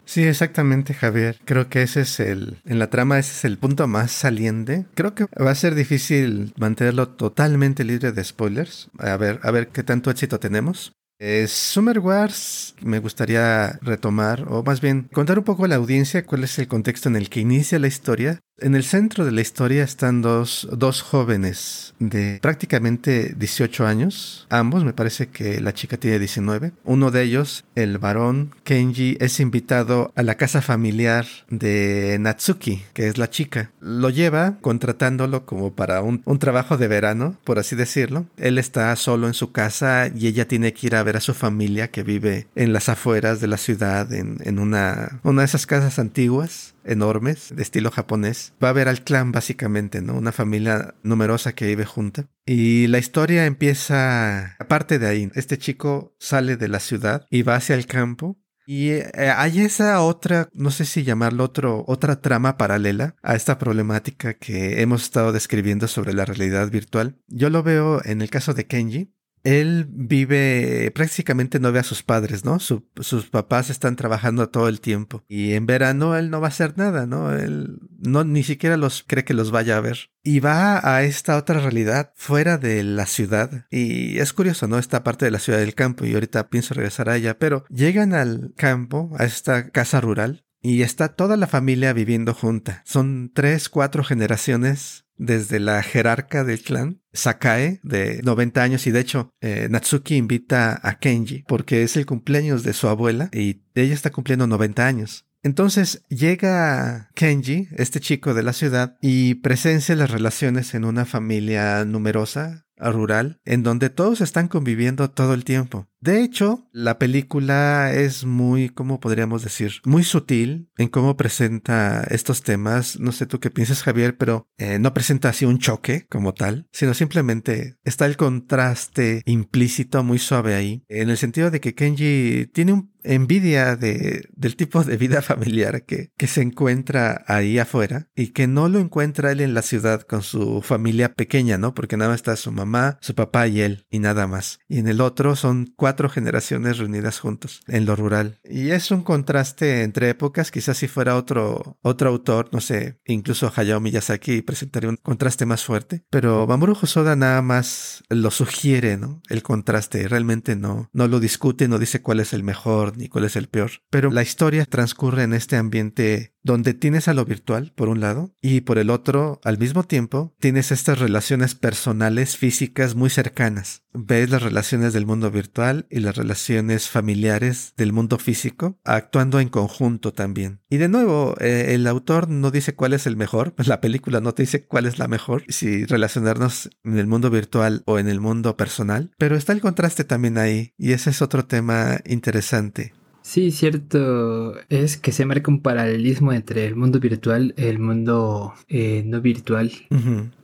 Sí, 0.06 0.24
exactamente, 0.24 0.94
Javier. 0.94 1.38
Creo 1.44 1.68
que 1.68 1.82
ese 1.82 2.02
es 2.02 2.20
el, 2.20 2.58
en 2.64 2.78
la 2.78 2.90
trama 2.90 3.18
ese 3.18 3.32
es 3.32 3.44
el 3.44 3.58
punto 3.58 3.86
más 3.86 4.12
saliente. 4.12 4.86
Creo 4.94 5.14
que 5.14 5.26
va 5.42 5.50
a 5.50 5.54
ser 5.54 5.74
difícil 5.74 6.52
mantenerlo 6.56 7.08
totalmente 7.08 7.84
libre 7.84 8.12
de 8.12 8.24
spoilers. 8.24 8.90
A 8.98 9.16
ver, 9.16 9.40
a 9.42 9.50
ver 9.50 9.68
qué 9.68 9.82
tanto 9.82 10.10
éxito 10.10 10.38
tenemos. 10.38 10.92
Eh, 11.20 11.46
Summer 11.46 12.00
Wars 12.00 12.74
me 12.82 12.98
gustaría 12.98 13.78
retomar, 13.80 14.46
o 14.48 14.62
más 14.64 14.80
bien 14.80 15.08
contar 15.12 15.38
un 15.38 15.44
poco 15.44 15.64
a 15.64 15.68
la 15.68 15.76
audiencia 15.76 16.26
cuál 16.26 16.42
es 16.44 16.58
el 16.58 16.66
contexto 16.66 17.08
en 17.08 17.16
el 17.16 17.30
que 17.30 17.40
inicia 17.40 17.78
la 17.78 17.86
historia 17.86 18.40
en 18.58 18.74
el 18.74 18.84
centro 18.84 19.24
de 19.24 19.32
la 19.32 19.40
historia 19.40 19.82
están 19.82 20.22
dos, 20.22 20.68
dos, 20.72 21.02
jóvenes 21.02 21.94
de 21.98 22.38
prácticamente 22.40 23.34
18 23.36 23.86
años. 23.86 24.46
Ambos, 24.48 24.84
me 24.84 24.92
parece 24.92 25.28
que 25.28 25.60
la 25.60 25.74
chica 25.74 25.96
tiene 25.96 26.18
19. 26.18 26.72
Uno 26.84 27.10
de 27.10 27.22
ellos, 27.22 27.64
el 27.74 27.98
varón 27.98 28.54
Kenji, 28.62 29.16
es 29.20 29.40
invitado 29.40 30.12
a 30.14 30.22
la 30.22 30.36
casa 30.36 30.62
familiar 30.62 31.26
de 31.50 32.16
Natsuki, 32.20 32.82
que 32.92 33.08
es 33.08 33.18
la 33.18 33.28
chica. 33.28 33.72
Lo 33.80 34.08
lleva 34.10 34.56
contratándolo 34.60 35.44
como 35.46 35.74
para 35.74 36.00
un, 36.02 36.22
un 36.24 36.38
trabajo 36.38 36.76
de 36.76 36.88
verano, 36.88 37.36
por 37.44 37.58
así 37.58 37.74
decirlo. 37.74 38.26
Él 38.36 38.58
está 38.58 38.94
solo 38.96 39.26
en 39.26 39.34
su 39.34 39.52
casa 39.52 40.08
y 40.14 40.28
ella 40.28 40.46
tiene 40.46 40.72
que 40.72 40.86
ir 40.86 40.96
a 40.96 41.02
ver 41.02 41.16
a 41.16 41.20
su 41.20 41.34
familia 41.34 41.90
que 41.90 42.02
vive 42.02 42.46
en 42.54 42.72
las 42.72 42.88
afueras 42.88 43.40
de 43.40 43.48
la 43.48 43.56
ciudad, 43.56 44.12
en, 44.12 44.38
en 44.44 44.58
una, 44.58 45.20
una 45.24 45.42
de 45.42 45.46
esas 45.46 45.66
casas 45.66 45.98
antiguas 45.98 46.73
enormes 46.84 47.54
de 47.54 47.62
estilo 47.62 47.90
japonés. 47.90 48.54
Va 48.62 48.70
a 48.70 48.72
ver 48.74 48.88
al 48.88 49.02
clan 49.02 49.32
básicamente, 49.32 50.02
¿no? 50.02 50.14
Una 50.14 50.32
familia 50.32 50.94
numerosa 51.02 51.54
que 51.54 51.66
vive 51.66 51.84
junta. 51.84 52.28
Y 52.46 52.86
la 52.88 52.98
historia 52.98 53.46
empieza 53.46 54.56
aparte 54.58 54.98
de 54.98 55.06
ahí. 55.06 55.30
Este 55.34 55.58
chico 55.58 56.14
sale 56.18 56.56
de 56.56 56.68
la 56.68 56.80
ciudad 56.80 57.26
y 57.30 57.42
va 57.42 57.56
hacia 57.56 57.74
el 57.74 57.86
campo 57.86 58.38
y 58.66 58.90
eh, 58.90 59.10
hay 59.36 59.60
esa 59.60 60.00
otra, 60.02 60.48
no 60.54 60.70
sé 60.70 60.86
si 60.86 61.04
llamarlo 61.04 61.44
otro, 61.44 61.84
otra 61.86 62.20
trama 62.20 62.56
paralela 62.56 63.14
a 63.22 63.34
esta 63.34 63.58
problemática 63.58 64.34
que 64.34 64.80
hemos 64.80 65.02
estado 65.02 65.32
describiendo 65.32 65.86
sobre 65.86 66.14
la 66.14 66.24
realidad 66.24 66.70
virtual. 66.70 67.18
Yo 67.26 67.50
lo 67.50 67.62
veo 67.62 68.02
en 68.04 68.22
el 68.22 68.30
caso 68.30 68.54
de 68.54 68.66
Kenji, 68.66 69.12
él 69.44 69.86
vive, 69.90 70.90
prácticamente 70.94 71.60
no 71.60 71.70
ve 71.70 71.78
a 71.78 71.84
sus 71.84 72.02
padres, 72.02 72.44
¿no? 72.44 72.58
sus 72.58 73.26
papás 73.30 73.68
están 73.70 73.94
trabajando 73.94 74.48
todo 74.48 74.68
el 74.68 74.80
tiempo 74.80 75.22
y 75.28 75.52
en 75.52 75.66
verano 75.66 76.16
él 76.16 76.30
no 76.30 76.40
va 76.40 76.48
a 76.48 76.48
hacer 76.48 76.78
nada, 76.78 77.06
¿no? 77.06 77.32
Él 77.36 77.78
no 77.98 78.24
ni 78.24 78.42
siquiera 78.42 78.78
los 78.78 79.04
cree 79.06 79.24
que 79.24 79.34
los 79.34 79.50
vaya 79.50 79.76
a 79.76 79.80
ver. 79.80 80.10
Y 80.22 80.40
va 80.40 80.96
a 80.96 81.02
esta 81.02 81.36
otra 81.36 81.60
realidad 81.60 82.12
fuera 82.16 82.56
de 82.56 82.82
la 82.82 83.04
ciudad. 83.04 83.66
Y 83.70 84.18
es 84.18 84.32
curioso, 84.32 84.66
¿no? 84.66 84.78
Esta 84.78 85.04
parte 85.04 85.26
de 85.26 85.30
la 85.30 85.38
ciudad 85.38 85.58
del 85.58 85.74
campo 85.74 86.06
y 86.06 86.14
ahorita 86.14 86.48
pienso 86.48 86.72
regresar 86.72 87.10
a 87.10 87.16
ella, 87.16 87.38
pero 87.38 87.66
llegan 87.68 88.14
al 88.14 88.54
campo, 88.56 89.10
a 89.18 89.24
esta 89.24 89.70
casa 89.70 90.00
rural 90.00 90.44
y 90.62 90.80
está 90.80 91.08
toda 91.08 91.36
la 91.36 91.46
familia 91.46 91.92
viviendo 91.92 92.32
junta. 92.32 92.82
Son 92.86 93.30
tres, 93.34 93.68
cuatro 93.68 94.02
generaciones 94.02 95.03
desde 95.16 95.60
la 95.60 95.82
jerarca 95.82 96.44
del 96.44 96.60
clan, 96.60 97.00
Sakae, 97.12 97.80
de 97.82 98.20
90 98.22 98.62
años, 98.62 98.86
y 98.86 98.90
de 98.90 99.00
hecho, 99.00 99.30
eh, 99.40 99.68
Natsuki 99.70 100.16
invita 100.16 100.80
a 100.82 100.98
Kenji 100.98 101.44
porque 101.46 101.82
es 101.82 101.96
el 101.96 102.06
cumpleaños 102.06 102.62
de 102.62 102.72
su 102.72 102.88
abuela 102.88 103.28
y 103.32 103.62
ella 103.74 103.94
está 103.94 104.10
cumpliendo 104.10 104.46
90 104.46 104.86
años. 104.86 105.26
Entonces 105.42 106.02
llega 106.08 107.10
Kenji, 107.14 107.68
este 107.76 108.00
chico 108.00 108.32
de 108.32 108.42
la 108.42 108.54
ciudad, 108.54 108.96
y 109.02 109.34
presencia 109.34 109.94
las 109.94 110.10
relaciones 110.10 110.74
en 110.74 110.86
una 110.86 111.04
familia 111.04 111.84
numerosa, 111.84 112.64
rural, 112.78 113.40
en 113.44 113.62
donde 113.62 113.90
todos 113.90 114.20
están 114.20 114.48
conviviendo 114.48 115.10
todo 115.10 115.34
el 115.34 115.44
tiempo. 115.44 115.86
De 116.04 116.22
hecho, 116.22 116.68
la 116.70 116.98
película 116.98 117.90
es 117.94 118.26
muy, 118.26 118.68
¿cómo 118.68 119.00
podríamos 119.00 119.42
decir? 119.42 119.80
Muy 119.86 120.04
sutil 120.04 120.68
en 120.76 120.88
cómo 120.88 121.16
presenta 121.16 122.04
estos 122.10 122.42
temas. 122.42 123.00
No 123.00 123.10
sé 123.10 123.24
tú 123.24 123.40
qué 123.40 123.48
piensas, 123.48 123.82
Javier, 123.82 124.18
pero 124.18 124.46
eh, 124.58 124.78
no 124.78 124.92
presenta 124.92 125.30
así 125.30 125.46
un 125.46 125.58
choque 125.58 126.06
como 126.10 126.34
tal, 126.34 126.68
sino 126.72 126.92
simplemente 126.92 127.78
está 127.84 128.04
el 128.04 128.18
contraste 128.18 129.22
implícito 129.24 130.04
muy 130.04 130.18
suave 130.18 130.54
ahí, 130.54 130.84
en 130.88 131.08
el 131.08 131.16
sentido 131.16 131.50
de 131.50 131.60
que 131.60 131.74
Kenji 131.74 132.50
tiene 132.52 132.84
envidia 133.04 133.76
de, 133.76 134.28
del 134.34 134.56
tipo 134.56 134.82
de 134.82 134.96
vida 134.96 135.22
familiar 135.22 135.84
que, 135.84 136.10
que 136.16 136.26
se 136.26 136.42
encuentra 136.42 137.24
ahí 137.28 137.58
afuera 137.58 138.08
y 138.14 138.28
que 138.28 138.46
no 138.46 138.68
lo 138.68 138.78
encuentra 138.78 139.32
él 139.32 139.40
en 139.40 139.54
la 139.54 139.62
ciudad 139.62 140.02
con 140.02 140.22
su 140.22 140.60
familia 140.62 141.14
pequeña, 141.14 141.56
¿no? 141.56 141.74
Porque 141.74 141.96
nada 141.96 142.10
más 142.10 142.20
está 142.20 142.36
su 142.36 142.50
mamá, 142.50 142.98
su 143.00 143.14
papá 143.14 143.46
y 143.46 143.60
él 143.60 143.86
y 143.90 144.00
nada 144.00 144.26
más. 144.26 144.58
Y 144.68 144.78
en 144.78 144.88
el 144.88 145.00
otro 145.00 145.36
son 145.36 145.72
cuatro 145.76 145.93
generaciones 146.08 146.78
reunidas 146.78 147.20
juntos 147.20 147.60
en 147.66 147.86
lo 147.86 147.96
rural. 147.96 148.38
Y 148.44 148.70
es 148.70 148.90
un 148.90 149.02
contraste 149.02 149.82
entre 149.82 150.10
épocas, 150.10 150.50
quizás 150.50 150.76
si 150.76 150.88
fuera 150.88 151.16
otro, 151.16 151.78
otro 151.82 152.10
autor, 152.10 152.48
no 152.52 152.60
sé, 152.60 152.98
incluso 153.04 153.52
Hayao 153.54 153.80
Miyazaki 153.80 154.42
presentaría 154.42 154.90
un 154.90 154.96
contraste 154.96 155.46
más 155.46 155.64
fuerte, 155.64 156.04
pero 156.10 156.46
Mamoru 156.46 156.76
Hosoda 156.80 157.16
nada 157.16 157.42
más 157.42 158.04
lo 158.08 158.30
sugiere, 158.30 158.96
¿no? 158.96 159.22
El 159.28 159.42
contraste, 159.42 160.08
realmente 160.08 160.56
no, 160.56 160.88
no 160.92 161.08
lo 161.08 161.20
discute, 161.20 161.68
no 161.68 161.78
dice 161.78 162.02
cuál 162.02 162.20
es 162.20 162.32
el 162.32 162.42
mejor 162.42 162.96
ni 162.96 163.08
cuál 163.08 163.24
es 163.24 163.36
el 163.36 163.48
peor, 163.48 163.70
pero 163.90 164.10
la 164.10 164.22
historia 164.22 164.66
transcurre 164.66 165.22
en 165.22 165.34
este 165.34 165.56
ambiente 165.56 166.33
donde 166.44 166.74
tienes 166.74 167.08
a 167.08 167.14
lo 167.14 167.24
virtual, 167.24 167.72
por 167.74 167.88
un 167.88 168.00
lado, 168.00 168.34
y 168.40 168.60
por 168.60 168.78
el 168.78 168.90
otro, 168.90 169.40
al 169.44 169.58
mismo 169.58 169.82
tiempo, 169.82 170.34
tienes 170.38 170.70
estas 170.70 170.98
relaciones 170.98 171.54
personales, 171.54 172.36
físicas 172.36 172.94
muy 172.94 173.08
cercanas. 173.08 173.82
Ves 173.94 174.28
las 174.28 174.42
relaciones 174.42 174.92
del 174.92 175.06
mundo 175.06 175.30
virtual 175.30 175.86
y 175.88 176.00
las 176.00 176.16
relaciones 176.16 176.88
familiares 176.88 177.72
del 177.76 177.92
mundo 177.92 178.18
físico 178.18 178.78
actuando 178.84 179.40
en 179.40 179.48
conjunto 179.48 180.12
también. 180.12 180.60
Y 180.68 180.76
de 180.76 180.88
nuevo, 180.88 181.34
eh, 181.40 181.74
el 181.74 181.86
autor 181.86 182.28
no 182.28 182.50
dice 182.50 182.74
cuál 182.74 182.92
es 182.92 183.06
el 183.06 183.16
mejor, 183.16 183.54
la 183.66 183.80
película 183.80 184.20
no 184.20 184.34
te 184.34 184.42
dice 184.42 184.66
cuál 184.66 184.84
es 184.84 184.98
la 184.98 185.08
mejor, 185.08 185.44
si 185.48 185.86
relacionarnos 185.86 186.68
en 186.84 186.98
el 186.98 187.06
mundo 187.06 187.30
virtual 187.30 187.82
o 187.86 187.98
en 187.98 188.08
el 188.08 188.20
mundo 188.20 188.56
personal, 188.56 189.12
pero 189.16 189.36
está 189.36 189.52
el 189.52 189.62
contraste 189.62 190.04
también 190.04 190.36
ahí, 190.36 190.74
y 190.76 190.92
ese 190.92 191.08
es 191.08 191.22
otro 191.22 191.46
tema 191.46 192.00
interesante. 192.04 192.92
Sí, 193.24 193.50
cierto. 193.52 194.54
Es 194.68 194.98
que 194.98 195.10
se 195.10 195.24
marca 195.24 195.50
un 195.50 195.62
paralelismo 195.62 196.34
entre 196.34 196.66
el 196.66 196.76
mundo 196.76 197.00
virtual 197.00 197.54
y 197.56 197.64
el 197.64 197.78
mundo 197.78 198.52
eh, 198.68 199.02
no 199.06 199.22
virtual. 199.22 199.72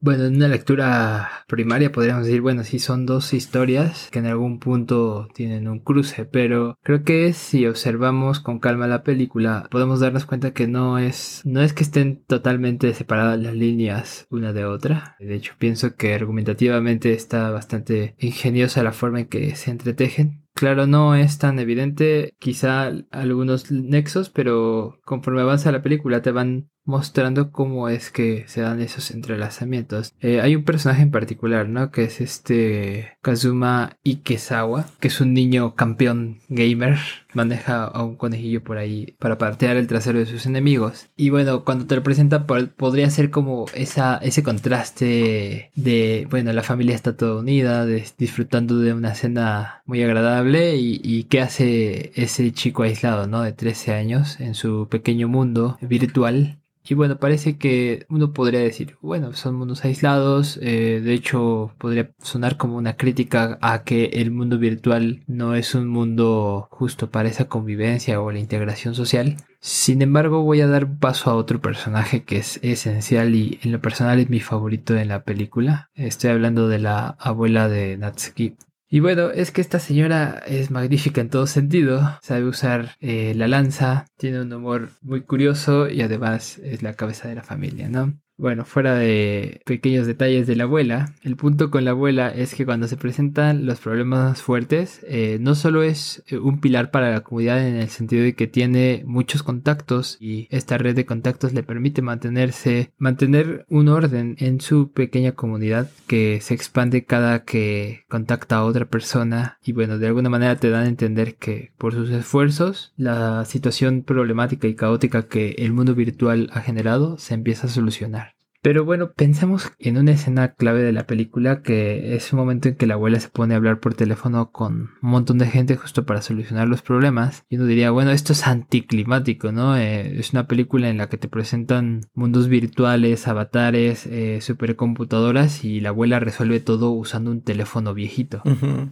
Bueno, 0.01 0.25
en 0.25 0.37
una 0.37 0.49
lectura 0.49 1.29
primaria 1.47 1.93
podríamos 1.93 2.25
decir, 2.25 2.41
bueno, 2.41 2.65
sí 2.65 2.79
son 2.79 3.05
dos 3.05 3.35
historias 3.35 4.09
que 4.11 4.21
en 4.21 4.27
algún 4.27 4.59
punto 4.59 5.29
tienen 5.35 5.69
un 5.69 5.81
cruce, 5.81 6.25
pero 6.25 6.79
creo 6.83 7.05
que 7.05 7.35
si 7.35 7.67
observamos 7.67 8.41
con 8.41 8.59
calma 8.59 8.87
la 8.87 9.03
película, 9.03 9.69
podemos 9.71 10.01
darnos 10.01 10.25
cuenta 10.25 10.55
que 10.55 10.67
no 10.67 10.99
es, 10.99 11.43
no 11.45 11.61
es 11.61 11.75
que 11.75 11.83
estén 11.83 12.25
totalmente 12.25 12.95
separadas 12.95 13.39
las 13.39 13.55
líneas 13.55 14.27
una 14.31 14.55
de 14.55 14.65
otra. 14.65 15.17
De 15.21 15.35
hecho, 15.35 15.53
pienso 15.59 15.97
que 15.97 16.15
argumentativamente 16.15 17.13
está 17.13 17.51
bastante 17.51 18.15
ingeniosa 18.19 18.83
la 18.83 18.93
forma 18.93 19.21
en 19.21 19.27
que 19.27 19.55
se 19.55 19.71
entretejen. 19.71 20.41
Claro, 20.61 20.87
no 20.87 21.15
es 21.15 21.39
tan 21.39 21.59
evidente 21.59 22.35
quizá 22.39 22.93
algunos 23.11 23.73
nexos, 23.73 24.29
pero 24.29 25.01
conforme 25.07 25.41
avanza 25.41 25.73
la 25.73 25.81
película 25.81 26.21
te 26.21 26.33
van 26.33 26.69
mostrando 26.85 27.53
cómo 27.53 27.89
es 27.89 28.11
que 28.11 28.45
se 28.49 28.61
dan 28.61 28.81
esos 28.81 29.11
entrelazamientos. 29.11 30.15
Eh, 30.21 30.41
hay 30.41 30.57
un 30.57 30.65
personaje 30.65 31.03
en 31.03 31.11
particular, 31.11 31.69
¿no? 31.69 31.91
Que 31.91 32.05
es 32.05 32.21
este 32.21 33.17
Kazuma 33.23 33.99
Ikesawa, 34.03 34.87
que 34.99 35.09
es 35.09 35.21
un 35.21 35.35
niño 35.35 35.75
campeón 35.75 36.41
gamer. 36.49 36.99
Maneja 37.33 37.85
a 37.85 38.03
un 38.03 38.17
conejillo 38.17 38.65
por 38.65 38.79
ahí 38.79 39.15
para 39.21 39.39
partear 39.39 39.77
el 39.77 39.87
trasero 39.87 40.19
de 40.19 40.27
sus 40.27 40.47
enemigos. 40.47 41.09
Y 41.17 41.31
bueno, 41.31 41.65
cuando 41.65 41.87
te 41.87 41.95
lo 41.95 42.03
presenta 42.03 42.47
podría 42.47 43.09
ser 43.11 43.31
como 43.31 43.67
esa, 43.73 44.17
ese 44.17 44.43
contraste 44.43 45.71
de, 45.77 46.27
bueno, 46.29 46.53
la 46.53 46.65
familia 46.65 46.97
está 46.97 47.17
toda 47.17 47.41
unida, 47.41 47.87
disfrutando 47.87 48.79
de 48.79 48.95
una 48.95 49.15
cena 49.15 49.83
muy 49.87 50.03
agradable 50.03 50.77
y, 50.77 51.01
y 51.05 51.25
qué 51.25 51.41
hace 51.41 52.13
ese 52.17 52.51
chico 52.53 52.83
aislado, 52.83 53.29
¿no? 53.29 53.43
De 53.43 53.53
13 53.53 53.95
años 53.95 54.41
en 54.41 54.55
su 54.55 54.89
pequeño 54.89 55.29
mundo 55.29 55.79
virtual 55.81 56.61
y 56.83 56.95
bueno, 56.95 57.19
parece 57.19 57.59
que 57.59 58.07
uno 58.09 58.33
podría 58.33 58.61
decir, 58.61 58.97
bueno, 59.03 59.33
son 59.35 59.55
mundos 59.55 59.85
aislados, 59.85 60.59
eh, 60.63 61.01
de 61.05 61.13
hecho 61.13 61.73
podría 61.79 62.11
sonar 62.23 62.57
como 62.57 62.77
una 62.77 62.97
crítica 62.97 63.59
a 63.61 63.85
que 63.85 64.07
el 64.15 64.31
mundo 64.31 64.59
virtual 64.59 65.23
no 65.27 65.55
es 65.55 65.75
un 65.75 65.89
mundo 65.89 66.69
justo 66.71 67.11
para 67.11 67.29
esa 67.29 67.47
convivencia 67.49 68.21
o 68.21 68.33
la 68.33 68.39
integración 68.39 68.95
social. 68.95 69.37
Sin 69.61 70.01
embargo, 70.01 70.43
voy 70.43 70.63
a 70.63 70.67
dar 70.67 70.99
paso 70.99 71.31
a 71.31 71.35
otro 71.35 71.61
personaje 71.61 72.25
que 72.25 72.39
es 72.39 72.59
esencial 72.63 73.35
y 73.35 73.61
en 73.63 73.73
lo 73.73 73.81
personal 73.81 74.19
es 74.19 74.31
mi 74.31 74.41
favorito 74.41 74.97
en 74.97 75.09
la 75.09 75.23
película. 75.23 75.91
Estoy 75.95 76.31
hablando 76.31 76.67
de 76.67 76.79
la 76.79 77.09
abuela 77.19 77.69
de 77.69 77.99
Natsuki, 77.99 78.57
y 78.93 78.99
bueno, 78.99 79.31
es 79.31 79.53
que 79.53 79.61
esta 79.61 79.79
señora 79.79 80.43
es 80.47 80.73
magnífica 80.73 81.21
en 81.21 81.31
todo 81.31 81.47
sentido, 81.47 82.19
sabe 82.23 82.45
usar 82.45 82.97
eh, 82.99 83.35
la 83.37 83.47
lanza, 83.47 84.07
tiene 84.17 84.41
un 84.41 84.53
humor 84.53 84.91
muy 85.01 85.23
curioso 85.23 85.89
y 85.89 86.03
además 86.03 86.59
es 86.59 86.83
la 86.83 86.95
cabeza 86.95 87.29
de 87.29 87.37
la 87.37 87.45
familia, 87.45 87.89
¿no? 87.89 88.19
Bueno, 88.41 88.65
fuera 88.65 88.95
de 88.95 89.61
pequeños 89.67 90.07
detalles 90.07 90.47
de 90.47 90.57
la 90.57 90.65
abuela, 90.65 91.13
el 91.21 91.37
punto 91.37 91.71
con 91.71 91.85
la 91.85 91.91
abuela 91.91 92.31
es 92.31 92.55
que 92.55 92.65
cuando 92.65 92.89
se 92.89 92.97
presentan 92.97 93.67
los 93.67 93.81
problemas 93.81 94.41
fuertes, 94.41 95.05
eh, 95.07 95.37
no 95.39 95.55
solo 95.55 95.83
es 95.83 96.23
eh, 96.27 96.39
un 96.39 96.59
pilar 96.59 96.91
para 96.91 97.11
la 97.11 97.21
comunidad 97.21 97.69
en 97.69 97.77
el 97.77 97.91
sentido 97.91 98.23
de 98.25 98.35
que 98.35 98.47
tiene 98.47 99.03
muchos 99.05 99.43
contactos 99.43 100.17
y 100.21 100.49
esta 100.49 100.79
red 100.79 100.97
de 100.97 101.05
contactos 101.05 101.53
le 101.53 101.63
permite 101.63 102.01
mantenerse, 102.01 102.93
mantener 102.97 103.67
un 103.69 103.89
orden 103.89 104.37
en 104.39 104.63
su 104.63 104.91
pequeña 104.91 105.33
comunidad 105.33 105.91
que 106.07 106.41
se 106.41 106.55
expande 106.55 107.05
cada 107.05 107.45
que 107.45 108.07
contacta 108.09 108.57
a 108.57 108.65
otra 108.65 108.87
persona 108.87 109.59
y 109.63 109.73
bueno, 109.73 109.99
de 109.99 110.07
alguna 110.07 110.31
manera 110.31 110.57
te 110.57 110.71
dan 110.71 110.85
a 110.85 110.89
entender 110.89 111.35
que 111.35 111.73
por 111.77 111.93
sus 111.93 112.09
esfuerzos 112.09 112.95
la 112.97 113.45
situación 113.45 114.03
problemática 114.03 114.67
y 114.67 114.77
caótica 114.77 115.29
que 115.29 115.57
el 115.59 115.75
mundo 115.75 115.95
virtual 115.95 116.49
ha 116.55 116.63
generado 116.63 117.19
se 117.19 117.35
empieza 117.35 117.67
a 117.67 117.71
solucionar. 117.71 118.30
Pero 118.63 118.85
bueno, 118.85 119.13
pensemos 119.13 119.73
en 119.79 119.97
una 119.97 120.13
escena 120.13 120.53
clave 120.55 120.83
de 120.83 120.93
la 120.93 121.07
película 121.07 121.63
que 121.63 122.15
es 122.15 122.33
un 122.33 122.39
momento 122.39 122.69
en 122.69 122.77
que 122.77 122.87
la 122.87 122.95
abuela 122.95 123.19
se 123.19 123.31
pone 123.31 123.55
a 123.55 123.57
hablar 123.57 123.81
por 123.81 123.95
teléfono 123.95 124.51
con 124.51 124.91
un 125.01 125.11
montón 125.11 125.39
de 125.39 125.47
gente 125.47 125.77
justo 125.77 126.05
para 126.05 126.21
solucionar 126.21 126.69
los 126.69 126.83
problemas. 126.83 127.45
Y 127.49 127.57
uno 127.57 127.65
diría, 127.65 127.91
bueno, 127.91 128.11
esto 128.11 128.35
es 128.35 128.47
anticlimático, 128.47 129.51
¿no? 129.51 129.79
Eh, 129.79 130.19
es 130.19 130.33
una 130.33 130.47
película 130.47 130.91
en 130.91 130.99
la 130.99 131.09
que 131.09 131.17
te 131.17 131.29
presentan 131.29 132.03
mundos 132.13 132.49
virtuales, 132.49 133.27
avatares, 133.29 134.07
eh, 134.07 134.41
supercomputadoras 134.43 135.65
y 135.65 135.81
la 135.81 135.89
abuela 135.89 136.21
resuelve 136.21 136.61
todo 136.61 136.91
usando 136.91 137.31
un 137.31 137.43
teléfono 137.43 137.95
viejito. 137.95 138.43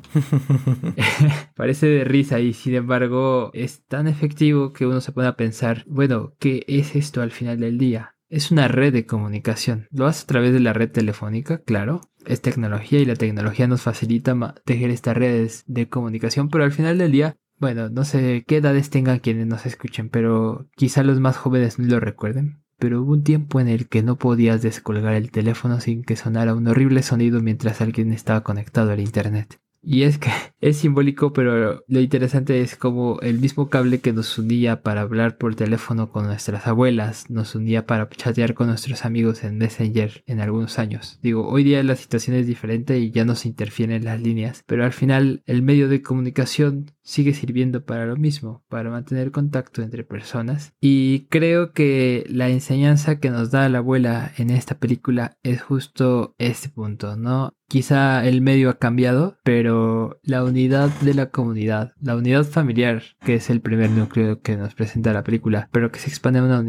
Parece 1.56 1.86
de 1.86 2.04
risa 2.04 2.40
y 2.40 2.54
sin 2.54 2.74
embargo 2.74 3.50
es 3.52 3.84
tan 3.84 4.08
efectivo 4.08 4.72
que 4.72 4.86
uno 4.86 5.02
se 5.02 5.12
pone 5.12 5.28
a 5.28 5.36
pensar, 5.36 5.84
bueno, 5.86 6.32
¿qué 6.38 6.64
es 6.68 6.96
esto 6.96 7.20
al 7.20 7.32
final 7.32 7.60
del 7.60 7.76
día? 7.76 8.14
Es 8.28 8.50
una 8.50 8.68
red 8.68 8.92
de 8.92 9.06
comunicación. 9.06 9.88
Lo 9.90 10.06
hace 10.06 10.24
a 10.24 10.26
través 10.26 10.52
de 10.52 10.60
la 10.60 10.74
red 10.74 10.90
telefónica, 10.90 11.58
claro. 11.58 12.02
Es 12.26 12.42
tecnología 12.42 13.00
y 13.00 13.06
la 13.06 13.16
tecnología 13.16 13.66
nos 13.66 13.80
facilita 13.80 14.54
tejer 14.66 14.90
estas 14.90 15.16
redes 15.16 15.64
de 15.66 15.88
comunicación, 15.88 16.50
pero 16.50 16.64
al 16.64 16.72
final 16.72 16.98
del 16.98 17.12
día, 17.12 17.36
bueno, 17.58 17.88
no 17.88 18.04
sé 18.04 18.44
qué 18.46 18.58
edades 18.58 18.90
tengan 18.90 19.20
quienes 19.20 19.46
nos 19.46 19.64
escuchen, 19.64 20.10
pero 20.10 20.68
quizá 20.76 21.02
los 21.02 21.20
más 21.20 21.38
jóvenes 21.38 21.78
lo 21.78 22.00
recuerden. 22.00 22.62
Pero 22.78 23.02
hubo 23.02 23.12
un 23.12 23.24
tiempo 23.24 23.60
en 23.60 23.68
el 23.68 23.88
que 23.88 24.02
no 24.02 24.16
podías 24.16 24.60
descolgar 24.60 25.14
el 25.14 25.30
teléfono 25.30 25.80
sin 25.80 26.04
que 26.04 26.14
sonara 26.14 26.54
un 26.54 26.68
horrible 26.68 27.02
sonido 27.02 27.40
mientras 27.40 27.80
alguien 27.80 28.12
estaba 28.12 28.42
conectado 28.42 28.92
al 28.92 29.00
Internet. 29.00 29.58
Y 29.90 30.02
es 30.02 30.18
que 30.18 30.28
es 30.60 30.76
simbólico, 30.76 31.32
pero 31.32 31.82
lo 31.88 32.00
interesante 32.00 32.60
es 32.60 32.76
como 32.76 33.20
el 33.22 33.38
mismo 33.38 33.70
cable 33.70 34.00
que 34.00 34.12
nos 34.12 34.36
unía 34.36 34.82
para 34.82 35.00
hablar 35.00 35.38
por 35.38 35.54
teléfono 35.54 36.12
con 36.12 36.26
nuestras 36.26 36.66
abuelas, 36.66 37.30
nos 37.30 37.54
unía 37.54 37.86
para 37.86 38.06
chatear 38.10 38.52
con 38.52 38.66
nuestros 38.66 39.06
amigos 39.06 39.44
en 39.44 39.56
Messenger 39.56 40.22
en 40.26 40.40
algunos 40.40 40.78
años. 40.78 41.18
Digo, 41.22 41.48
hoy 41.48 41.64
día 41.64 41.82
la 41.82 41.96
situación 41.96 42.36
es 42.36 42.46
diferente 42.46 42.98
y 42.98 43.12
ya 43.12 43.24
no 43.24 43.34
se 43.34 43.48
interfieren 43.48 44.04
las 44.04 44.20
líneas, 44.20 44.62
pero 44.66 44.84
al 44.84 44.92
final 44.92 45.42
el 45.46 45.62
medio 45.62 45.88
de 45.88 46.02
comunicación 46.02 46.90
sigue 47.08 47.32
sirviendo 47.32 47.86
para 47.86 48.04
lo 48.04 48.16
mismo, 48.16 48.62
para 48.68 48.90
mantener 48.90 49.30
contacto 49.30 49.80
entre 49.80 50.04
personas. 50.04 50.74
Y 50.78 51.26
creo 51.30 51.72
que 51.72 52.26
la 52.28 52.50
enseñanza 52.50 53.18
que 53.18 53.30
nos 53.30 53.50
da 53.50 53.66
la 53.70 53.78
abuela 53.78 54.30
en 54.36 54.50
esta 54.50 54.78
película 54.78 55.38
es 55.42 55.62
justo 55.62 56.34
este 56.36 56.68
punto, 56.68 57.16
¿no? 57.16 57.54
Quizá 57.66 58.26
el 58.26 58.42
medio 58.42 58.68
ha 58.68 58.78
cambiado, 58.78 59.38
pero 59.42 60.20
la 60.22 60.44
unidad 60.44 60.90
de 61.00 61.14
la 61.14 61.30
comunidad, 61.30 61.92
la 62.00 62.14
unidad 62.14 62.44
familiar, 62.44 63.02
que 63.24 63.34
es 63.36 63.48
el 63.48 63.62
primer 63.62 63.90
núcleo 63.90 64.42
que 64.42 64.56
nos 64.56 64.74
presenta 64.74 65.14
la 65.14 65.24
película, 65.24 65.70
pero 65.72 65.90
que 65.90 66.00
se 66.00 66.10
expande 66.10 66.40
a 66.40 66.44
una, 66.44 66.62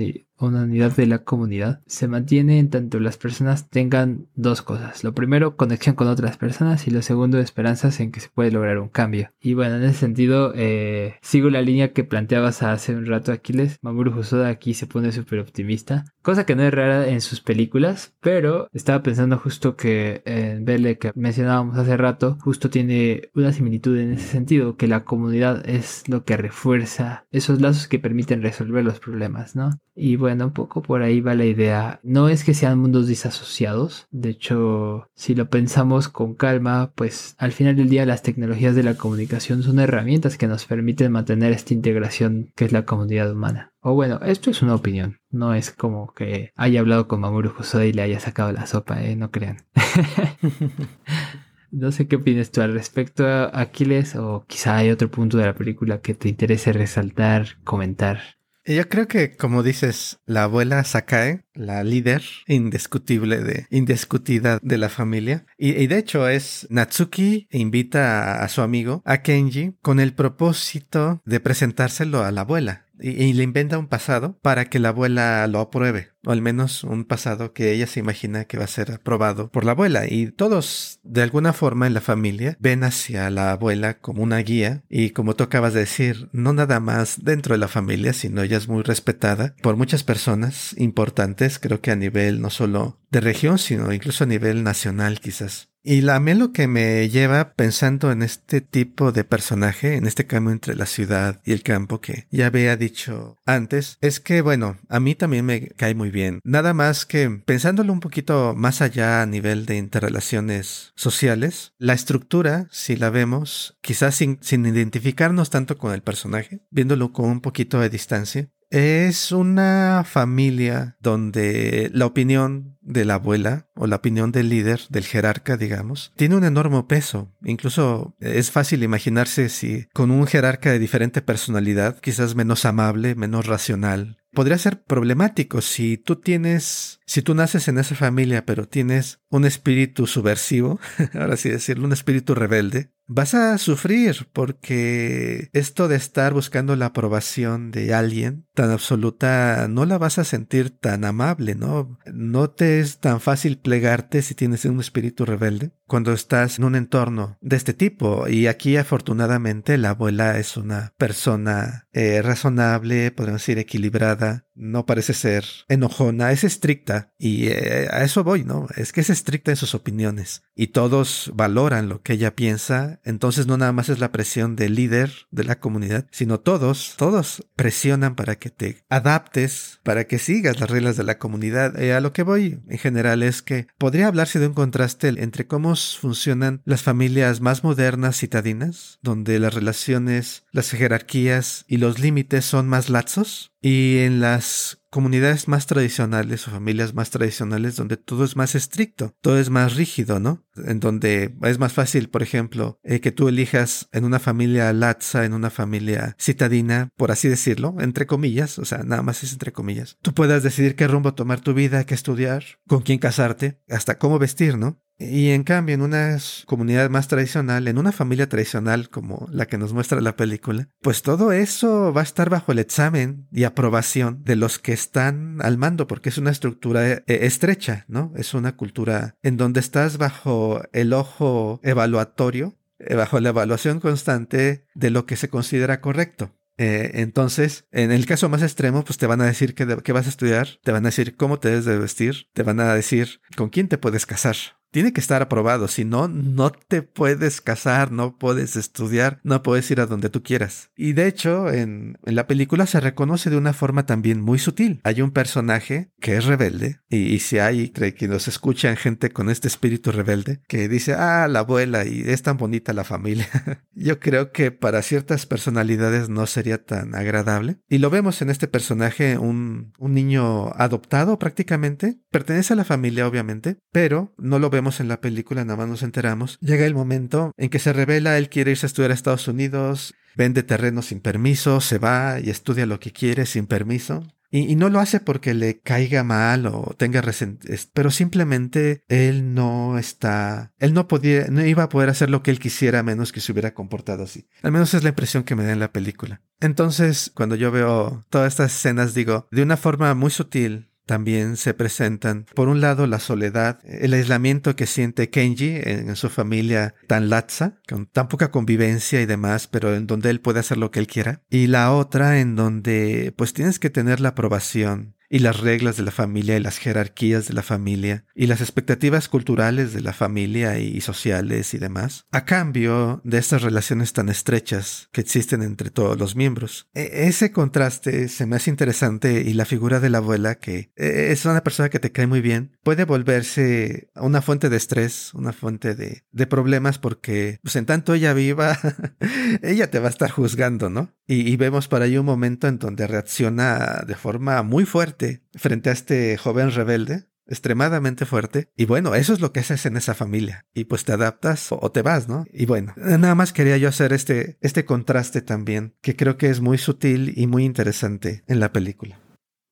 unidad 0.48 0.96
de 0.96 1.06
la 1.06 1.20
comunidad, 1.20 1.82
se 1.86 2.08
mantiene 2.08 2.60
en 2.60 2.70
tanto 2.70 3.00
las 3.00 3.18
personas 3.18 3.70
tengan 3.70 4.28
dos 4.36 4.62
cosas. 4.62 5.04
Lo 5.04 5.14
primero, 5.14 5.56
conexión 5.56 5.96
con 5.96 6.08
otras 6.08 6.38
personas 6.38 6.88
y 6.88 6.92
lo 6.92 7.02
segundo, 7.02 7.40
esperanzas 7.40 8.00
en 8.00 8.12
que 8.12 8.20
se 8.20 8.30
puede 8.30 8.52
lograr 8.52 8.80
un 8.80 8.90
cambio. 8.90 9.32
Y 9.42 9.54
bueno, 9.54 9.76
en 9.76 9.84
ese 9.84 10.00
sentido, 10.00 10.54
eh, 10.56 11.16
sigo 11.22 11.50
la 11.50 11.62
línea 11.62 11.94
que 11.94 12.04
planteabas 12.04 12.64
hace 12.64 12.96
un 12.96 13.06
rato, 13.06 13.32
Aquiles. 13.32 13.80
Mamoru 13.82 14.18
Hosoda 14.18 14.48
aquí 14.48 14.74
se 14.74 14.88
pone 14.88 15.12
súper 15.12 15.40
optimista, 15.40 16.06
cosa 16.22 16.46
que 16.46 16.56
no 16.56 16.64
es 16.64 16.74
rara 16.74 17.08
en 17.08 17.22
sus 17.22 17.42
películas, 17.42 18.14
pero 18.20 18.68
estaba 18.74 19.04
pensando 19.04 19.38
justo 19.38 19.76
que 19.76 20.22
en 20.26 20.66
Belle 20.66 20.98
que 20.98 21.12
mencionábamos 21.16 21.78
hace 21.78 21.98
rato, 21.98 22.38
justo 22.42 22.70
tiene 22.70 23.30
una 23.34 23.54
similitud 23.54 23.98
en 23.98 24.14
ese 24.14 24.28
sentido, 24.28 24.76
que 24.76 24.88
la 24.88 25.04
comunidad 25.04 25.68
es 25.68 26.04
lo 26.08 26.24
que 26.24 26.38
refuerza 26.38 27.26
esos 27.32 27.62
lazos 27.62 27.88
que 27.88 28.00
permiten 28.00 28.42
resolver 28.42 28.84
los 28.84 29.00
problemas, 29.00 29.56
¿no? 29.56 29.72
Y 29.96 30.16
bueno, 30.16 30.46
un 30.46 30.54
poco 30.54 30.82
por 30.82 31.02
ahí 31.02 31.20
va 31.20 31.36
la 31.36 31.46
idea. 31.46 32.00
No 32.04 32.30
es 32.30 32.46
que 32.46 32.54
sean 32.54 32.80
mundos 32.80 33.08
disasociados, 33.08 34.08
de 34.12 34.30
hecho, 34.30 35.10
si 35.14 35.36
lo 35.36 35.50
pensamos 35.50 36.08
con 36.08 36.36
calma, 36.36 36.92
pues 36.96 37.36
al 37.38 37.52
final 37.52 37.76
del 37.76 37.90
día 37.90 38.06
las 38.06 38.24
tecnologías 38.24 38.76
de 38.76 38.84
la 38.84 38.96
comunicación 38.96 39.62
son 39.62 39.80
herramientas 39.80 40.38
que 40.38 40.48
nos 40.48 40.66
permiten 40.66 41.12
mantener 41.12 41.52
esta 41.52 41.74
integración 41.74 42.52
que 42.56 42.66
es 42.66 42.72
la 42.72 42.86
comunidad 42.86 43.32
humana. 43.32 43.74
O 43.82 43.94
bueno, 43.94 44.20
esto 44.24 44.52
es 44.52 44.62
una 44.62 44.76
opinión. 44.76 45.19
No 45.32 45.54
es 45.54 45.72
como 45.72 46.14
que 46.14 46.54
haya 46.56 46.80
hablado 46.80 47.08
con 47.08 47.22
Mamoru 47.22 47.54
Hosoda 47.58 47.86
y 47.86 47.94
le 47.94 48.02
haya 48.02 48.20
sacado 48.20 48.52
la 48.52 48.66
sopa, 48.66 49.04
¿eh? 49.04 49.16
No 49.16 49.30
crean. 49.32 49.58
no 51.72 51.92
sé 51.92 52.08
qué 52.08 52.16
opinas 52.16 52.52
tú 52.52 52.62
al 52.62 52.74
respecto, 52.74 53.26
Aquiles, 53.54 54.16
o 54.16 54.46
quizá 54.48 54.78
hay 54.78 54.90
otro 54.90 55.12
punto 55.12 55.38
de 55.38 55.46
la 55.46 55.56
película 55.56 56.02
que 56.02 56.16
te 56.16 56.30
interese 56.30 56.74
resaltar, 56.74 57.58
comentar. 57.64 58.20
Yo 58.66 58.88
creo 58.88 59.08
que, 59.08 59.36
como 59.36 59.64
dices, 59.64 60.20
la 60.26 60.44
abuela 60.44 60.84
Sakae, 60.84 61.44
la 61.54 61.84
líder 61.84 62.22
indiscutible 62.46 63.42
de, 63.42 63.66
indiscutida 63.72 64.60
de 64.62 64.78
la 64.78 64.90
familia, 64.90 65.46
y, 65.58 65.72
y 65.72 65.88
de 65.88 65.98
hecho 65.98 66.28
es 66.28 66.68
Natsuki 66.70 67.48
invita 67.52 68.42
a, 68.42 68.44
a 68.44 68.48
su 68.48 68.62
amigo, 68.62 69.02
a 69.06 69.24
Kenji, 69.24 69.76
con 69.82 70.00
el 70.00 70.14
propósito 70.14 71.22
de 71.26 71.40
presentárselo 71.40 72.24
a 72.24 72.32
la 72.32 72.42
abuela 72.42 72.89
y, 73.00 73.34
le 73.34 73.44
inventa 73.44 73.78
un 73.78 73.88
pasado 73.88 74.38
para 74.42 74.66
que 74.66 74.80
la 74.80 74.90
abuela 74.90 75.48
lo 75.48 75.60
apruebe, 75.60 76.12
o 76.26 76.32
al 76.32 76.42
menos 76.42 76.84
un 76.84 77.06
pasado 77.06 77.54
que 77.54 77.72
ella 77.72 77.88
se 77.88 78.00
imagina 78.00 78.46
que 78.46 78.58
va 78.58 78.66
a 78.66 78.68
ser 78.68 78.92
aprobado 78.92 79.50
por 79.50 79.66
la 79.66 79.72
abuela. 79.72 80.06
Y 80.08 80.32
todos, 80.32 81.00
de 81.04 81.22
alguna 81.22 81.54
forma 81.54 81.88
en 81.88 81.94
la 81.94 82.02
familia, 82.02 82.58
ven 82.60 82.84
hacia 82.84 83.30
la 83.30 83.52
abuela 83.52 84.00
como 84.00 84.24
una 84.24 84.40
guía 84.40 84.84
y 84.90 85.12
como 85.12 85.36
tú 85.36 85.44
acabas 85.44 85.74
de 85.74 85.82
decir, 85.82 86.30
no 86.32 86.54
nada 86.54 86.80
más 86.80 87.24
dentro 87.24 87.54
de 87.54 87.60
la 87.60 87.68
familia, 87.68 88.14
sino 88.14 88.42
ella 88.42 88.58
es 88.58 88.68
muy 88.68 88.84
respetada 88.84 89.56
por 89.62 89.76
muchas 89.76 90.04
personas 90.04 90.76
importantes, 90.78 91.60
creo 91.60 91.82
que 91.82 91.92
a 91.92 91.96
nivel 91.96 92.42
no 92.42 92.50
solo 92.50 93.00
de 93.12 93.22
región, 93.22 93.58
sino 93.58 93.92
incluso 93.94 94.24
a 94.24 94.28
nivel 94.28 94.64
nacional 94.64 95.20
quizás. 95.20 95.70
Y 95.82 96.02
la, 96.02 96.20
mí 96.20 96.34
lo 96.34 96.52
que 96.52 96.68
me 96.68 97.08
lleva 97.10 97.54
pensando 97.54 98.12
en 98.12 98.22
este 98.22 98.60
tipo 98.60 99.14
de 99.14 99.24
personaje, 99.24 99.96
en 99.96 100.06
este 100.06 100.28
cambio 100.28 100.52
entre 100.52 100.76
la 100.76 100.86
ciudad 100.86 101.42
y 101.46 101.54
el 101.54 101.64
campo 101.64 102.02
que 102.02 102.28
ya 102.32 102.48
había 102.48 102.76
dicho 102.76 103.38
antes, 103.46 103.98
es 104.02 104.20
que 104.20 104.42
bueno, 104.42 104.78
a 104.90 105.00
mí 105.00 105.16
también 105.16 105.46
me 105.46 105.70
cae 105.70 105.96
muy 105.96 106.09
bien. 106.10 106.40
Nada 106.44 106.74
más 106.74 107.06
que 107.06 107.30
pensándolo 107.30 107.94
un 107.94 108.00
poquito 108.00 108.54
más 108.56 108.82
allá 108.82 109.22
a 109.22 109.26
nivel 109.26 109.66
de 109.66 109.78
interrelaciones 109.78 110.94
sociales, 110.96 111.74
la 111.78 111.94
estructura, 111.94 112.68
si 112.72 112.96
la 112.96 113.10
vemos, 113.10 113.78
quizás 113.82 114.16
sin, 114.16 114.40
sin 114.42 114.66
identificarnos 114.66 115.50
tanto 115.50 115.78
con 115.78 115.94
el 115.94 116.02
personaje, 116.02 116.62
viéndolo 116.70 117.14
con 117.14 117.26
un 117.26 117.42
poquito 117.42 117.80
de 117.80 117.90
distancia, 117.90 118.50
es 118.70 119.32
una 119.32 120.04
familia 120.06 120.98
donde 121.02 121.90
la 121.94 122.06
opinión 122.06 122.78
de 122.82 123.06
la 123.06 123.16
abuela 123.16 123.68
o 123.76 123.88
la 123.88 123.98
opinión 123.98 124.32
del 124.32 124.50
líder, 124.50 124.82
del 124.90 125.06
jerarca, 125.06 125.58
digamos, 125.58 126.12
tiene 126.16 126.36
un 126.36 126.44
enorme 126.44 126.84
peso. 126.84 127.32
Incluso 127.44 128.16
es 128.20 128.52
fácil 128.52 128.84
imaginarse 128.84 129.50
si 129.50 129.88
con 129.94 130.12
un 130.12 130.28
jerarca 130.28 130.72
de 130.72 130.80
diferente 130.80 131.22
personalidad, 131.22 132.00
quizás 132.00 132.36
menos 132.36 132.66
amable, 132.66 133.16
menos 133.16 133.46
racional, 133.46 134.20
podría 134.34 134.58
ser 134.58 134.84
problemático 134.84 135.62
si 135.62 135.98
tú 135.98 136.18
tienes, 136.18 137.00
si 137.06 137.22
tú 137.22 137.36
naces 137.36 137.68
en 137.68 137.78
esa 137.78 137.96
familia, 137.96 138.46
pero 138.46 138.68
tienes 138.68 139.20
un 139.30 139.46
espíritu 139.46 140.08
subversivo, 140.08 140.80
ahora 141.14 141.38
sí 141.38 141.50
decirlo, 141.50 141.86
un 141.86 141.94
espíritu 141.94 142.36
rebelde, 142.36 142.92
vas 143.08 143.34
a 143.34 143.58
sufrir 143.58 144.28
porque 144.32 145.50
esto 145.54 145.88
de 145.88 145.96
estar 145.96 146.34
buscando 146.34 146.76
la 146.76 146.88
aprobación 146.88 147.72
de 147.72 147.94
alguien 147.94 148.46
tan 148.60 148.72
absoluta 148.72 149.70
no 149.70 149.86
la 149.86 149.98
vas 149.98 150.20
a 150.20 150.26
sentir 150.26 150.70
tan 150.70 151.06
amable, 151.06 151.56
¿no? 151.56 151.98
No 152.14 152.50
te 152.50 152.82
es 152.82 153.00
tan 153.00 153.22
fácil 153.22 153.58
plegarte 153.58 154.22
si 154.22 154.36
tienes 154.36 154.66
un 154.66 154.82
espíritu 154.82 155.24
rebelde 155.24 155.72
cuando 155.88 156.12
estás 156.12 156.60
en 156.60 156.66
un 156.66 156.76
entorno 156.76 157.38
de 157.40 157.56
este 157.56 157.74
tipo. 157.74 158.28
Y 158.28 158.48
aquí 158.48 158.76
afortunadamente 158.76 159.78
la 159.78 159.92
abuela 159.92 160.38
es 160.38 160.58
una 160.58 160.94
persona 160.98 161.88
eh, 161.94 162.22
razonable, 162.22 163.12
podemos 163.12 163.42
decir 163.42 163.60
equilibrada, 163.60 164.46
no 164.56 164.86
parece 164.86 165.14
ser 165.14 165.46
enojona, 165.70 166.32
es 166.32 166.44
estricta 166.44 167.14
y 167.18 167.48
eh, 167.48 167.88
a 167.90 168.04
eso 168.04 168.26
voy, 168.26 168.44
¿no? 168.44 168.68
Es 168.76 168.92
que 168.92 169.02
es 169.02 169.10
estricta 169.10 169.52
en 169.52 169.58
sus 169.58 169.74
opiniones 169.74 170.44
y 170.54 170.68
todos 170.68 171.32
valoran 171.34 171.88
lo 171.88 172.02
que 172.02 172.14
ella 172.14 172.36
piensa, 172.36 173.00
entonces 173.06 173.48
no 173.48 173.58
nada 173.58 173.72
más 173.72 173.88
es 173.88 174.00
la 174.00 174.12
presión 174.12 174.58
del 174.58 174.76
líder 174.76 175.12
de 175.32 175.46
la 175.46 175.60
comunidad, 175.60 176.08
sino 176.12 176.42
todos, 176.42 176.96
todos 176.98 177.48
presionan 177.56 178.16
para 178.16 178.36
que 178.36 178.49
te 178.50 178.84
adaptes, 178.90 179.80
para 179.84 180.06
que 180.06 180.20
sigas 180.20 180.60
las 180.60 180.70
reglas 180.70 180.98
de 180.98 181.04
la 181.04 181.18
comunidad. 181.18 181.80
Eh, 181.80 181.94
a 181.94 182.02
lo 182.02 182.14
que 182.14 182.24
voy 182.24 182.60
en 182.68 182.78
general 182.78 183.24
es 183.24 183.42
que 183.42 183.68
podría 183.78 184.08
hablarse 184.08 184.40
de 184.40 184.48
un 184.48 184.54
contraste 184.54 185.10
entre 185.10 185.48
cómo 185.48 185.76
funcionan 185.76 186.62
las 186.66 186.84
familias 186.84 187.42
más 187.42 187.64
modernas 187.64 188.18
citadinas, 188.18 189.00
donde 189.02 189.40
las 189.40 189.54
relaciones, 189.54 190.44
las 190.52 190.72
jerarquías 190.72 191.66
y 191.68 191.78
los 191.78 192.00
límites 192.00 192.46
son 192.46 192.68
más 192.68 192.90
laxos, 192.90 193.52
y 193.62 194.00
en 194.00 194.20
las 194.20 194.79
comunidades 194.90 195.48
más 195.48 195.68
tradicionales 195.68 196.48
o 196.48 196.52
familias 196.52 196.94
más 196.94 197.10
tradicionales 197.10 197.76
donde 197.76 197.98
todo 197.98 198.24
es 198.24 198.36
más 198.36 198.56
estricto, 198.56 199.16
todo 199.22 199.40
es 199.40 199.50
más 199.50 199.76
rígido, 199.76 200.20
¿no? 200.20 200.46
En 200.56 200.80
donde 200.80 201.36
es 201.44 201.60
más 201.60 201.74
fácil, 201.74 202.10
por 202.10 202.24
ejemplo, 202.24 202.80
eh, 202.84 203.00
que 203.00 203.12
tú 203.12 203.28
elijas 203.28 203.88
en 203.92 204.06
una 204.06 204.20
familia 204.20 204.72
latza, 204.74 205.26
en 205.26 205.34
una 205.34 205.50
familia 205.50 206.16
citadina, 206.20 206.90
por 206.96 207.12
así 207.12 207.28
decirlo, 207.28 207.76
entre 207.80 208.08
comillas, 208.08 208.60
o 208.60 208.66
sea, 208.66 208.80
nada 208.80 209.02
más 209.02 209.24
es 209.24 209.34
entre 209.34 209.54
comillas. 209.54 209.98
Tú 210.02 210.14
puedas 210.14 210.44
decidir 210.44 210.76
qué 210.76 210.88
rumbo 210.88 211.14
tomar 211.14 211.42
tu 211.42 211.54
vida, 211.54 211.86
qué 211.86 211.94
estudiar, 211.94 212.44
con 212.68 212.82
quién 212.82 213.00
casarte, 213.00 213.62
hasta 213.70 213.98
cómo 213.98 214.20
vestir, 214.20 214.58
¿no? 214.58 214.82
Y 215.00 215.30
en 215.30 215.44
cambio, 215.44 215.76
en 215.76 215.82
una 215.82 216.18
comunidad 216.46 216.90
más 216.90 217.08
tradicional, 217.08 217.70
en 217.70 217.78
una 217.78 217.94
familia 217.94 218.28
tradicional 218.28 218.90
como 218.90 219.30
la 219.32 219.46
que 219.46 219.58
nos 219.58 219.72
muestra 219.72 220.02
la 220.02 220.18
película, 220.18 220.68
pues 220.82 221.04
todo 221.04 221.32
eso 221.32 221.94
va 221.94 222.02
a 222.02 222.04
estar 222.04 222.30
bajo 222.30 222.52
el 222.52 222.60
examen 222.60 223.26
y 223.32 223.46
aprobación 223.46 224.22
de 224.26 224.36
los 224.36 224.60
que 224.60 224.74
están 224.74 225.38
al 225.42 225.58
mando, 225.58 225.88
porque 225.88 226.10
es 226.10 226.18
una 226.18 226.32
estructura 226.32 226.86
eh, 226.86 227.04
estrecha, 227.08 227.86
¿no? 227.88 228.12
Es 228.18 228.34
una 228.34 228.58
cultura 228.58 229.16
en 229.24 229.38
donde 229.38 229.62
estás 229.62 229.98
bajo 229.98 230.62
el 230.74 230.92
ojo 230.92 231.62
evaluatorio, 231.64 232.58
eh, 232.80 232.96
bajo 232.96 233.22
la 233.22 233.30
evaluación 233.30 233.80
constante 233.80 234.66
de 234.76 234.90
lo 234.90 235.06
que 235.06 235.16
se 235.16 235.30
considera 235.30 235.80
correcto. 235.80 236.36
Eh, 236.58 236.92
entonces, 236.96 237.66
en 237.72 237.94
el 237.94 238.06
caso 238.06 238.28
más 238.28 238.44
extremo, 238.44 238.84
pues 238.84 238.98
te 238.98 239.08
van 239.08 239.22
a 239.22 239.26
decir 239.26 239.56
qué, 239.56 239.94
vas 239.94 240.08
a 240.08 240.10
estudiar, 240.10 240.60
te 240.62 240.74
van 240.74 240.86
a 240.86 240.90
decir 240.90 241.16
cómo 241.16 241.40
te 241.40 241.48
debes 241.48 241.64
de 241.64 241.80
vestir, 241.80 242.28
te 242.34 242.44
van 242.44 242.60
a 242.60 242.76
decir 242.76 243.22
con 243.38 243.50
quién 243.50 243.70
te 243.70 243.78
puedes 243.78 244.06
casar, 244.06 244.36
tiene 244.72 244.94
que 244.94 245.02
estar 245.02 245.22
aprobado, 245.22 245.68
si 245.68 245.86
no, 245.86 246.08
no 246.08 246.52
te 246.52 246.82
puedes 246.82 247.42
casar, 247.42 247.92
no 247.92 248.18
puedes 248.18 248.56
estudiar, 248.56 249.20
no 249.24 249.42
puedes 249.42 249.70
ir 249.72 249.82
a 249.82 249.86
donde 249.86 250.10
tú 250.10 250.24
quieras. 250.24 250.70
Y 250.76 250.94
de 250.94 251.08
hecho, 251.08 251.52
en, 251.52 251.98
la 252.04 252.28
película 252.28 252.66
se 252.66 252.80
reconoce 252.80 253.30
de 253.30 253.38
una 253.38 253.54
forma 253.54 253.86
también 253.86 254.22
muy 254.22 254.40
sutil. 254.40 254.80
Hay 254.84 255.02
un 255.02 255.12
personaje 255.12 255.92
que 256.00 256.18
es 256.18 256.26
rebelde, 256.26 256.80
y, 256.90 257.20
si 257.20 257.40
hay, 257.40 257.70
cree 257.70 257.94
que 257.94 258.08
nos 258.08 258.28
escuchan 258.28 258.78
gente 258.78 259.12
con 259.12 259.30
este 259.30 259.48
espíritu 259.48 259.92
rebelde, 259.92 260.42
que 260.48 260.68
dice, 260.70 260.94
ah, 260.94 261.28
la 261.28 261.40
abuela, 261.40 261.86
y 261.86 262.02
es 262.06 262.22
tan 262.22 262.38
bonita 262.38 262.74
la 262.74 262.84
familia. 262.84 263.28
Yo 263.74 264.00
creo 264.00 264.32
que 264.32 264.52
para 264.52 264.82
ciertas 264.82 265.26
personalidades 265.26 266.10
no 266.10 266.26
sería 266.28 266.64
tan 266.64 266.96
agradable. 266.96 267.58
Y 267.70 267.80
lo 267.80 267.90
vemos 267.90 268.22
en 268.22 268.30
este 268.30 268.48
personaje, 268.48 269.18
un, 269.18 269.74
un 269.78 269.94
niño 269.94 270.50
adoptado 270.54 271.18
prácticamente, 271.18 272.00
pertenece 272.12 272.54
a 272.54 272.56
la 272.56 272.66
familia 272.66 273.08
obviamente, 273.08 273.58
pero 273.72 274.14
no 274.18 274.40
lo 274.40 274.50
vemos 274.50 274.59
vemos 274.60 274.82
en 274.82 274.90
la 274.90 275.00
película, 275.00 275.46
nada 275.46 275.56
más 275.56 275.70
nos 275.70 275.84
enteramos, 275.84 276.38
llega 276.42 276.66
el 276.66 276.76
momento 276.76 277.34
en 277.38 277.50
que 277.50 277.60
se 277.60 277.72
revela, 277.72 278.18
él 278.18 278.30
quiere 278.30 278.52
irse 278.52 278.66
a 278.66 278.68
estudiar 278.68 278.92
a 278.92 278.94
Estados 278.94 279.28
Unidos, 279.30 279.96
vende 280.16 280.44
terreno 280.44 280.82
sin 280.82 281.00
permiso, 281.00 281.62
se 281.62 281.78
va 281.78 282.20
y 282.20 282.30
estudia 282.30 282.66
lo 282.66 282.80
que 282.80 282.92
quiere 282.92 283.26
sin 283.26 283.48
permiso. 283.48 284.06
Y, 284.32 284.56
no 284.56 284.70
lo 284.70 284.80
hace 284.80 285.00
porque 285.00 285.34
le 285.34 285.60
caiga 285.60 286.04
mal 286.04 286.46
o 286.46 286.76
tenga 286.78 287.02
resentimiento, 287.02 287.72
pero 287.74 287.90
simplemente 287.90 288.84
él 288.88 289.34
no 289.34 289.80
está, 289.80 290.54
él 290.60 290.76
no 290.76 290.88
podía, 290.88 291.28
no 291.30 291.44
iba 291.44 291.64
a 291.64 291.70
poder 291.70 291.90
hacer 291.90 292.12
lo 292.12 292.22
que 292.22 292.30
él 292.30 292.38
quisiera 292.38 292.80
a 292.80 292.84
menos 292.84 293.12
que 293.12 293.22
se 293.22 293.32
hubiera 293.32 293.56
comportado 293.56 294.04
así. 294.04 294.28
Al 294.44 294.52
menos 294.52 294.76
es 294.76 294.84
la 294.84 294.90
impresión 294.90 295.24
que 295.24 295.36
me 295.36 295.46
da 295.46 295.54
en 295.54 295.60
la 295.60 295.72
película. 295.72 296.22
Entonces, 296.42 297.12
cuando 297.16 297.36
yo 297.36 297.50
veo 297.50 298.06
todas 298.10 298.32
estas 298.32 298.54
escenas, 298.54 298.94
digo, 298.94 299.28
de 299.32 299.42
una 299.42 299.58
forma 299.58 299.96
muy 299.96 300.12
sutil, 300.12 300.69
también 300.90 301.38
se 301.38 301.54
presentan, 301.54 302.26
por 302.34 302.48
un 302.48 302.62
lado, 302.62 302.88
la 302.88 302.98
soledad, 302.98 303.60
el 303.64 303.94
aislamiento 303.94 304.56
que 304.56 304.66
siente 304.66 305.12
Kenji 305.12 305.60
en, 305.64 305.96
su 305.96 306.10
familia 306.10 306.74
tan 306.88 307.12
latza, 307.12 307.60
con 307.70 307.86
tan 307.86 308.08
poca 308.08 308.32
convivencia 308.32 309.00
y 309.00 309.06
demás, 309.06 309.46
pero 309.46 309.76
en 309.76 309.86
donde 309.86 310.10
él 310.10 310.20
puede 310.20 310.40
hacer 310.40 310.58
lo 310.58 310.72
que 310.72 310.80
él 310.80 310.88
quiera. 310.88 311.22
Y 311.30 311.46
la 311.46 311.74
otra 311.74 312.20
en 312.20 312.36
donde 312.36 313.14
pues 313.16 313.34
tienes 313.34 313.60
que 313.60 313.70
tener 313.70 314.00
la 314.00 314.10
aprobación 314.10 314.96
y 315.10 315.20
las 315.20 315.40
reglas 315.40 315.76
de 315.76 315.84
la 315.84 315.92
familia 315.92 316.38
y 316.38 316.40
las 316.40 316.60
jerarquías 316.60 317.28
de 317.28 317.34
la 317.34 317.42
familia 317.42 318.06
y 318.14 318.28
las 318.28 318.42
expectativas 318.42 319.10
culturales 319.10 319.74
de 319.74 319.82
la 319.82 319.94
familia 319.94 320.60
y 320.60 320.80
sociales 320.82 321.54
y 321.54 321.58
demás, 321.58 322.06
a 322.12 322.26
cambio 322.26 323.02
de 323.04 323.18
estas 323.18 323.42
relaciones 323.42 323.94
tan 323.94 324.10
estrechas 324.10 324.90
que 324.92 325.02
existen 325.02 325.42
entre 325.42 325.72
todos 325.72 325.98
los 325.98 326.16
miembros. 326.16 326.70
E, 326.74 327.08
ese 327.08 327.32
contraste 327.32 328.08
se 328.08 328.26
me 328.26 328.36
hace 328.36 328.52
interesante 328.52 329.22
y 329.22 329.34
la 329.34 329.46
figura 329.46 329.80
de 329.80 329.90
la 329.90 329.98
abuela, 329.98 330.36
que 330.36 330.72
e, 330.76 331.12
es 331.12 331.26
una 331.26 331.44
persona 331.44 331.70
que 331.70 331.80
te 331.80 331.92
cae 331.92 332.08
muy 332.08 332.22
bien, 332.22 332.58
puede 332.64 332.86
volverse 332.86 333.90
una 333.96 334.22
fuente 334.22 334.50
de 334.50 334.58
estrés, 334.58 335.14
una 335.14 335.34
fuente 335.34 335.76
de, 335.76 336.04
problemas 336.30 336.78
porque 336.78 337.40
pues 337.42 337.56
en 337.56 337.66
tanto 337.66 337.96
ella 337.96 338.14
viva, 338.14 338.56
ella 339.42 339.72
te 339.72 339.80
va 339.80 339.88
a 339.88 339.90
estar 339.90 340.12
juzgando, 340.12 340.70
¿no? 340.70 340.94
Y, 341.08 341.28
y 341.28 341.38
vemos 341.38 341.68
por 341.68 341.82
ahí 341.82 341.98
un 341.98 342.06
momento 342.06 342.48
en 342.48 342.60
donde 342.60 342.86
reacciona 342.86 343.84
de 343.88 343.96
forma 343.96 344.44
muy 344.44 344.66
fuerte 344.66 344.99
frente 345.36 345.70
a 345.70 345.74
este 345.74 346.18
joven 346.18 346.52
rebelde, 346.52 347.08
extremadamente 347.28 348.06
fuerte. 348.06 348.50
Y 348.58 348.66
bueno, 348.66 348.96
eso 348.96 349.14
es 349.14 349.22
lo 349.22 349.32
que 349.32 349.40
haces 349.40 349.66
en 349.66 349.78
esa 349.78 349.94
familia. 349.94 350.46
Y 350.54 350.66
pues 350.66 350.84
te 350.84 350.94
adaptas 350.94 351.48
o 351.52 351.72
te 351.72 351.82
vas, 351.82 352.08
¿no? 352.08 352.26
Y 352.34 352.46
bueno, 352.46 352.74
nada 352.76 353.16
más 353.16 353.34
quería 353.34 353.58
yo 353.58 353.70
hacer 353.70 353.94
este, 353.94 354.38
este 354.42 354.66
contraste 354.66 355.22
también, 355.22 355.76
que 355.82 355.96
creo 355.96 356.18
que 356.18 356.30
es 356.30 356.42
muy 356.42 356.58
sutil 356.58 357.14
y 357.16 357.28
muy 357.28 357.46
interesante 357.46 358.24
en 358.28 358.40
la 358.40 358.52
película. 358.52 359.00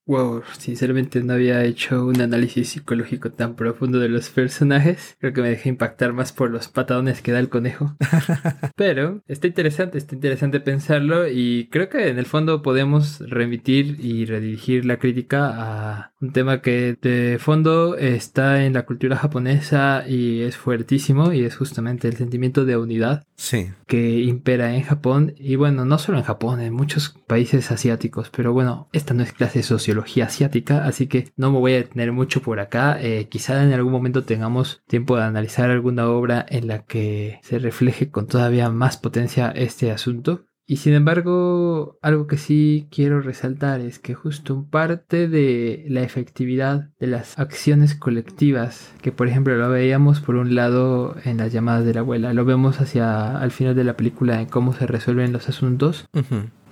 Wow, 0.08 0.42
sinceramente 0.58 1.22
no 1.22 1.34
había 1.34 1.66
hecho 1.66 2.06
un 2.06 2.22
análisis 2.22 2.70
psicológico 2.70 3.30
tan 3.30 3.56
profundo 3.56 4.00
de 4.00 4.08
los 4.08 4.30
personajes. 4.30 5.18
Creo 5.20 5.34
que 5.34 5.42
me 5.42 5.50
dejé 5.50 5.68
impactar 5.68 6.14
más 6.14 6.32
por 6.32 6.50
los 6.50 6.70
patadones 6.70 7.22
que 7.22 7.34
da 7.34 7.40
el 7.40 7.50
conejo. 7.50 7.98
Pero 8.78 9.22
está 9.28 9.48
interesante, 9.48 9.98
está 9.98 10.16
interesante 10.16 10.62
pensarlo 10.62 11.28
y 11.28 11.68
creo 11.70 11.90
que 11.90 12.08
en 12.08 12.20
el 12.20 12.26
fondo 12.26 12.62
podemos 12.62 13.20
remitir 13.20 13.98
y 14.00 14.24
redirigir 14.24 14.86
la 14.86 14.98
crítica 14.98 15.52
a 15.54 16.14
un 16.22 16.32
tema 16.32 16.62
que 16.62 16.98
de 17.02 17.38
fondo 17.38 17.98
está 17.98 18.64
en 18.64 18.74
la 18.74 18.86
cultura 18.86 19.18
japonesa 19.18 20.06
y 20.08 20.42
es 20.42 20.56
fuertísimo 20.56 21.34
y 21.34 21.44
es 21.44 21.58
justamente 21.58 22.08
el 22.08 22.16
sentimiento 22.16 22.64
de 22.64 22.78
unidad 22.78 23.28
sí. 23.36 23.72
que 23.88 24.22
impera 24.22 24.74
en 24.74 24.84
Japón 24.84 25.34
y 25.38 25.58
bueno, 25.58 25.84
no 25.84 25.98
solo 25.98 26.18
en 26.18 26.24
Japón, 26.24 26.62
en 26.62 26.74
muchos 26.74 27.10
países 27.28 27.72
asiáticos, 27.72 28.30
pero 28.30 28.54
bueno, 28.54 28.88
esta 28.94 29.14
no 29.14 29.22
es 29.22 29.34
clase 29.34 29.64
social 29.64 29.97
asiática, 30.26 30.86
así 30.86 31.08
que 31.08 31.32
no 31.36 31.52
me 31.52 31.60
voy 31.60 31.74
a 31.74 31.78
detener 31.78 32.12
mucho 32.12 32.42
por 32.42 32.60
acá. 32.60 32.98
Eh, 33.02 33.28
quizá 33.30 33.64
en 33.64 33.74
algún 33.74 33.92
momento 33.92 34.24
tengamos 34.24 34.82
tiempo 34.88 35.18
de 35.18 35.24
analizar 35.24 35.70
alguna 35.70 36.10
obra 36.10 36.46
en 36.50 36.68
la 36.68 36.84
que 36.84 37.40
se 37.44 37.60
refleje 37.60 38.10
con 38.10 38.28
todavía 38.28 38.70
más 38.70 38.98
potencia 38.98 39.52
este 39.52 39.92
asunto. 39.92 40.48
Y 40.70 40.78
sin 40.78 40.94
embargo, 40.94 41.98
algo 42.02 42.28
que 42.28 42.36
sí 42.36 42.90
quiero 42.92 43.22
resaltar 43.22 43.80
es 43.80 44.00
que 44.00 44.16
justo 44.16 44.68
parte 44.70 45.30
de 45.30 45.86
la 45.88 46.02
efectividad 46.02 46.90
de 47.00 47.08
las 47.08 47.40
acciones 47.40 47.96
colectivas, 47.96 48.94
que 49.02 49.14
por 49.14 49.30
ejemplo 49.30 49.56
lo 49.56 49.70
veíamos 49.70 50.20
por 50.20 50.36
un 50.36 50.56
lado 50.56 51.16
en 51.24 51.38
las 51.38 51.54
llamadas 51.54 51.86
de 51.86 51.94
la 51.94 52.02
abuela, 52.02 52.34
lo 52.34 52.44
vemos 52.44 52.82
hacia 52.82 53.38
al 53.38 53.52
final 53.52 53.76
de 53.76 53.86
la 53.86 53.96
película 53.96 54.42
en 54.42 54.48
cómo 54.48 54.74
se 54.74 54.88
resuelven 54.88 55.32
los 55.32 55.48
asuntos, 55.48 56.10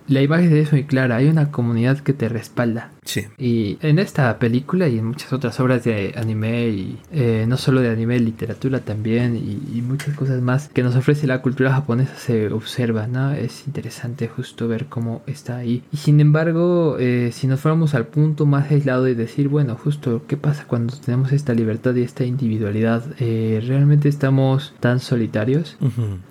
la 0.07 0.21
imagen 0.21 0.55
es 0.55 0.71
muy 0.71 0.83
clara, 0.83 1.17
hay 1.17 1.27
una 1.27 1.51
comunidad 1.51 1.99
que 1.99 2.13
te 2.13 2.29
respalda. 2.29 2.91
Sí. 3.05 3.25
Y 3.37 3.77
en 3.81 3.99
esta 3.99 4.37
película 4.39 4.87
y 4.87 4.97
en 4.97 5.05
muchas 5.05 5.31
otras 5.31 5.59
obras 5.59 5.83
de 5.83 6.13
anime, 6.17 6.67
y 6.69 6.99
eh, 7.11 7.45
no 7.47 7.57
solo 7.57 7.81
de 7.81 7.89
anime, 7.89 8.19
literatura 8.19 8.79
también, 8.79 9.35
y, 9.35 9.81
muchas 9.85 10.15
cosas 10.15 10.41
más 10.41 10.69
que 10.69 10.81
nos 10.81 10.95
ofrece 10.95 11.27
la 11.27 11.41
cultura 11.43 11.71
japonesa 11.71 12.15
se 12.15 12.51
observa, 12.51 13.05
¿no? 13.07 13.31
Es 13.31 13.67
interesante 13.67 14.27
justo 14.27 14.67
ver 14.67 14.87
cómo 14.87 15.21
está 15.27 15.57
ahí. 15.57 15.83
Y 15.91 15.97
sin 15.97 16.19
embargo, 16.19 16.97
eh, 16.99 17.29
si 17.31 17.45
nos 17.45 17.59
fuéramos 17.59 17.93
al 17.93 18.07
punto 18.07 18.47
más 18.47 18.71
aislado 18.71 19.07
y 19.07 19.13
decir, 19.13 19.47
bueno, 19.47 19.75
justo, 19.75 20.23
¿qué 20.27 20.37
pasa 20.37 20.65
cuando 20.65 20.97
tenemos 20.97 21.31
esta 21.31 21.53
libertad 21.53 21.93
y 21.93 22.01
esta 22.01 22.25
individualidad? 22.25 23.03
Eh, 23.19 23.63
¿Realmente 23.65 24.09
estamos 24.09 24.73
tan 24.79 24.99
solitarios? 24.99 25.77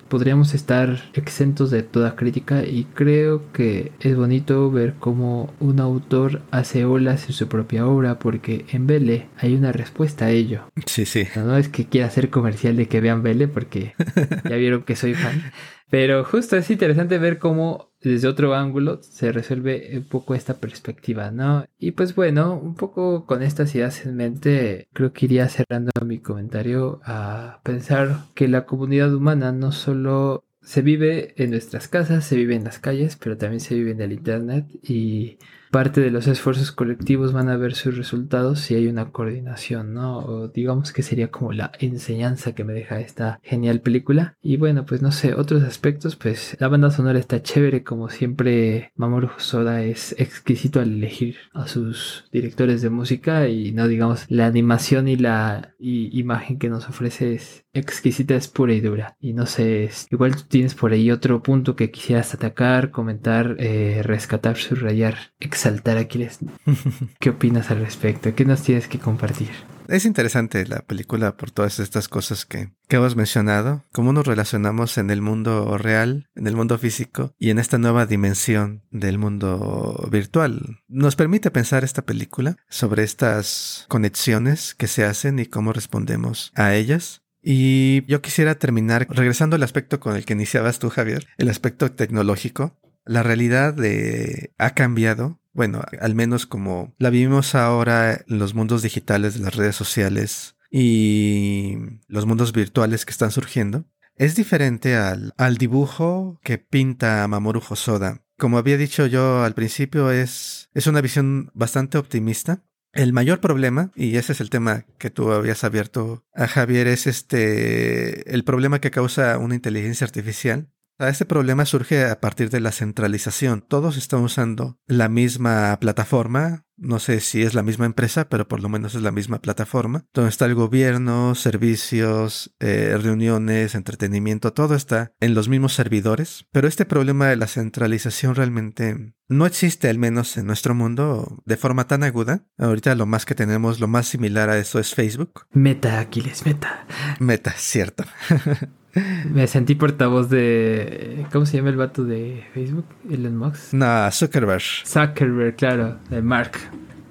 Podríamos 0.09 0.53
estar 0.53 1.09
exentos 1.13 1.71
de 1.71 1.83
toda 1.83 2.15
crítica 2.15 2.65
y 2.65 2.85
creo 2.93 3.41
que 3.53 3.64
es 3.99 4.15
bonito 4.15 4.71
ver 4.71 4.95
cómo 4.99 5.53
un 5.59 5.79
autor 5.79 6.41
hace 6.51 6.85
olas 6.85 7.27
en 7.27 7.33
su 7.33 7.47
propia 7.47 7.87
obra 7.87 8.19
porque 8.19 8.65
en 8.71 8.87
Vele 8.87 9.27
hay 9.37 9.55
una 9.55 9.71
respuesta 9.71 10.25
a 10.25 10.31
ello. 10.31 10.69
Sí, 10.85 11.05
sí. 11.05 11.27
No, 11.35 11.57
es 11.57 11.69
que 11.69 11.85
quiera 11.85 12.07
hacer 12.07 12.29
comercial 12.29 12.75
de 12.77 12.87
que 12.87 13.01
vean 13.01 13.23
Vele 13.23 13.47
porque 13.47 13.93
ya 14.49 14.55
vieron 14.55 14.83
que 14.83 14.95
soy 14.95 15.13
fan. 15.13 15.51
Pero 15.89 16.23
justo 16.23 16.57
es 16.57 16.69
interesante 16.71 17.17
ver 17.19 17.37
cómo 17.37 17.91
desde 18.01 18.27
otro 18.27 18.53
ángulo 18.53 19.01
se 19.01 19.31
resuelve 19.31 19.91
un 19.97 20.03
poco 20.03 20.35
esta 20.35 20.55
perspectiva, 20.59 21.31
¿no? 21.31 21.65
Y 21.77 21.91
pues 21.91 22.15
bueno, 22.15 22.55
un 22.55 22.75
poco 22.75 23.25
con 23.25 23.41
estas 23.41 23.73
ideas 23.75 24.05
en 24.05 24.15
mente, 24.15 24.87
creo 24.93 25.11
que 25.11 25.25
iría 25.25 25.49
cerrando 25.49 25.91
mi 26.05 26.19
comentario 26.19 27.01
a 27.03 27.61
pensar 27.63 28.25
que 28.35 28.47
la 28.47 28.65
comunidad 28.65 29.13
humana 29.13 29.51
no 29.51 29.71
solo 29.71 30.44
se 30.65 30.81
vive 30.81 31.33
en 31.37 31.51
nuestras 31.51 31.87
casas, 31.87 32.25
se 32.25 32.35
vive 32.35 32.55
en 32.55 32.63
las 32.63 32.79
calles, 32.79 33.15
pero 33.15 33.37
también 33.37 33.59
se 33.61 33.75
vive 33.75 33.91
en 33.91 34.01
el 34.01 34.11
Internet 34.11 34.65
y 34.83 35.37
parte 35.75 35.99
de 35.99 36.09
los 36.09 36.25
esfuerzos 36.27 36.71
colectivos 36.71 37.33
van 37.33 37.49
a 37.49 37.57
ver 37.57 37.75
sus 37.75 37.97
resultados 37.97 38.61
si 38.61 38.75
hay 38.75 38.87
una 38.87 39.11
coordinación, 39.11 39.93
¿no? 39.93 40.47
Digamos 40.47 40.93
que 40.93 41.03
sería 41.03 41.31
como 41.31 41.51
la 41.51 41.73
enseñanza 41.79 42.55
que 42.55 42.63
me 42.63 42.71
deja 42.71 43.01
esta 43.01 43.41
genial 43.43 43.81
película. 43.81 44.37
Y 44.41 44.55
bueno, 44.55 44.85
pues 44.85 45.01
no 45.01 45.11
sé, 45.11 45.33
otros 45.33 45.63
aspectos, 45.63 46.15
pues 46.15 46.55
la 46.61 46.69
banda 46.69 46.91
sonora 46.91 47.19
está 47.19 47.43
chévere, 47.43 47.83
como 47.83 48.07
siempre 48.07 48.93
Mamoru 48.95 49.31
Hosoda 49.35 49.83
es 49.83 50.15
exquisito 50.17 50.79
al 50.79 50.93
elegir 50.93 51.35
a 51.53 51.67
sus 51.67 52.23
directores 52.31 52.81
de 52.81 52.89
música 52.89 53.49
y 53.49 53.73
no 53.73 53.89
digamos 53.89 54.23
la 54.29 54.45
animación 54.45 55.09
y 55.09 55.17
la 55.17 55.75
imagen 55.77 56.57
que 56.57 56.69
nos 56.69 56.87
ofrece 56.87 57.33
es 57.33 57.65
exquisita, 57.73 58.35
es 58.35 58.47
pura 58.47 58.73
y 58.73 58.79
dura. 58.79 59.17
Y 59.19 59.33
no 59.33 59.45
sé, 59.45 59.89
igual 60.09 60.35
tú 60.35 60.43
tienes 60.47 60.73
por 60.73 60.93
ahí 60.93 61.11
otro 61.11 61.43
punto 61.43 61.75
que 61.75 61.91
quisieras 61.91 62.33
atacar, 62.33 62.89
comentar, 62.91 63.57
eh, 63.59 64.01
rescatar, 64.03 64.55
subrayar, 64.55 65.33
saltar 65.65 65.97
Aquiles. 65.97 66.37
¿Qué 67.19 67.31
opinas 67.31 67.71
al 67.71 67.79
respecto? 67.79 68.35
¿Qué 68.35 68.45
nos 68.45 68.61
tienes 68.61 68.87
que 68.87 68.99
compartir? 68.99 69.49
Es 69.87 70.05
interesante 70.05 70.67
la 70.67 70.81
película 70.81 71.37
por 71.37 71.49
todas 71.49 71.79
estas 71.79 72.07
cosas 72.07 72.45
que, 72.45 72.69
que 72.87 72.97
hemos 72.97 73.15
mencionado, 73.15 73.83
cómo 73.91 74.13
nos 74.13 74.27
relacionamos 74.27 74.99
en 74.99 75.09
el 75.09 75.23
mundo 75.23 75.79
real, 75.79 76.29
en 76.35 76.45
el 76.45 76.55
mundo 76.55 76.77
físico 76.77 77.33
y 77.39 77.49
en 77.49 77.57
esta 77.57 77.79
nueva 77.79 78.05
dimensión 78.05 78.83
del 78.91 79.17
mundo 79.17 80.07
virtual. 80.11 80.81
Nos 80.87 81.15
permite 81.15 81.49
pensar 81.49 81.83
esta 81.83 82.03
película 82.03 82.57
sobre 82.69 83.03
estas 83.03 83.85
conexiones 83.87 84.75
que 84.75 84.87
se 84.87 85.03
hacen 85.03 85.39
y 85.39 85.47
cómo 85.47 85.73
respondemos 85.73 86.51
a 86.53 86.75
ellas. 86.75 87.23
Y 87.41 88.05
yo 88.05 88.21
quisiera 88.21 88.55
terminar 88.55 89.07
regresando 89.09 89.55
al 89.55 89.63
aspecto 89.63 89.99
con 89.99 90.15
el 90.15 90.25
que 90.25 90.33
iniciabas 90.33 90.77
tú, 90.77 90.89
Javier, 90.91 91.25
el 91.37 91.49
aspecto 91.49 91.91
tecnológico. 91.91 92.77
La 93.03 93.21
realidad 93.21 93.73
de, 93.73 94.53
ha 94.57 94.71
cambiado 94.71 95.39
bueno, 95.55 95.81
al 96.01 96.15
menos 96.15 96.45
como 96.45 96.93
la 96.99 97.09
vivimos 97.09 97.55
ahora 97.55 98.21
en 98.27 98.39
los 98.39 98.53
mundos 98.53 98.81
digitales 98.81 99.39
las 99.39 99.55
redes 99.55 99.75
sociales 99.75 100.57
y 100.69 101.77
los 102.07 102.25
mundos 102.25 102.51
virtuales 102.51 103.05
que 103.05 103.11
están 103.11 103.31
surgiendo, 103.31 103.85
es 104.17 104.35
diferente 104.35 104.97
al, 104.97 105.33
al 105.37 105.57
dibujo 105.57 106.41
que 106.43 106.57
pinta 106.57 107.25
Mamoru 107.29 107.61
Hosoda. 107.67 108.21
Como 108.37 108.57
había 108.57 108.77
dicho 108.77 109.05
yo 109.05 109.43
al 109.43 109.53
principio, 109.53 110.11
es, 110.11 110.69
es 110.73 110.87
una 110.87 110.99
visión 110.99 111.51
bastante 111.53 111.97
optimista. 111.97 112.61
El 112.91 113.13
mayor 113.13 113.39
problema, 113.39 113.91
y 113.95 114.17
ese 114.17 114.33
es 114.33 114.41
el 114.41 114.49
tema 114.49 114.85
que 114.97 115.09
tú 115.09 115.31
habías 115.31 115.63
abierto 115.63 116.25
a 116.33 116.47
Javier, 116.47 116.87
es 116.87 117.07
este, 117.07 118.33
el 118.33 118.43
problema 118.43 118.79
que 118.79 118.91
causa 118.91 119.37
una 119.37 119.55
inteligencia 119.55 120.03
artificial 120.03 120.69
este 120.99 121.25
problema 121.25 121.65
surge 121.65 122.05
a 122.05 122.19
partir 122.19 122.49
de 122.49 122.59
la 122.59 122.71
centralización. 122.71 123.61
Todos 123.61 123.97
están 123.97 124.21
usando 124.21 124.79
la 124.87 125.09
misma 125.09 125.77
plataforma, 125.79 126.65
no 126.77 126.99
sé 126.99 127.19
si 127.19 127.41
es 127.41 127.53
la 127.53 127.63
misma 127.63 127.85
empresa, 127.85 128.27
pero 128.29 128.47
por 128.47 128.61
lo 128.61 128.69
menos 128.69 128.95
es 128.95 129.01
la 129.01 129.11
misma 129.11 129.41
plataforma, 129.41 130.05
donde 130.13 130.29
está 130.29 130.45
el 130.45 130.55
gobierno, 130.55 131.35
servicios, 131.35 132.53
eh, 132.59 132.97
reuniones, 133.01 133.75
entretenimiento, 133.75 134.53
todo 134.53 134.75
está 134.75 135.13
en 135.19 135.33
los 135.33 135.47
mismos 135.47 135.73
servidores. 135.73 136.47
Pero 136.51 136.67
este 136.67 136.85
problema 136.85 137.27
de 137.27 137.37
la 137.37 137.47
centralización 137.47 138.35
realmente 138.35 139.13
no 139.27 139.45
existe, 139.45 139.89
al 139.89 139.97
menos 139.97 140.37
en 140.37 140.45
nuestro 140.45 140.75
mundo, 140.75 141.41
de 141.45 141.57
forma 141.57 141.87
tan 141.87 142.03
aguda. 142.03 142.45
Ahorita 142.57 142.93
lo 142.95 143.05
más 143.05 143.25
que 143.25 143.35
tenemos, 143.35 143.79
lo 143.79 143.87
más 143.87 144.07
similar 144.07 144.49
a 144.49 144.57
eso 144.57 144.79
es 144.79 144.93
Facebook. 144.93 145.47
Meta, 145.51 145.99
Aquiles, 145.99 146.45
meta. 146.45 146.85
Meta, 147.19 147.53
cierto. 147.57 148.03
Me 149.29 149.47
sentí 149.47 149.75
portavoz 149.75 150.29
de. 150.29 151.25
¿Cómo 151.31 151.45
se 151.45 151.57
llama 151.57 151.69
el 151.69 151.75
vato 151.75 152.03
de 152.03 152.45
Facebook? 152.53 152.85
Elon 153.09 153.37
Musk. 153.37 153.73
No, 153.73 154.09
Zuckerberg. 154.11 154.63
Zuckerberg, 154.85 155.55
claro, 155.55 155.97
de 156.09 156.21
Mark. 156.21 156.53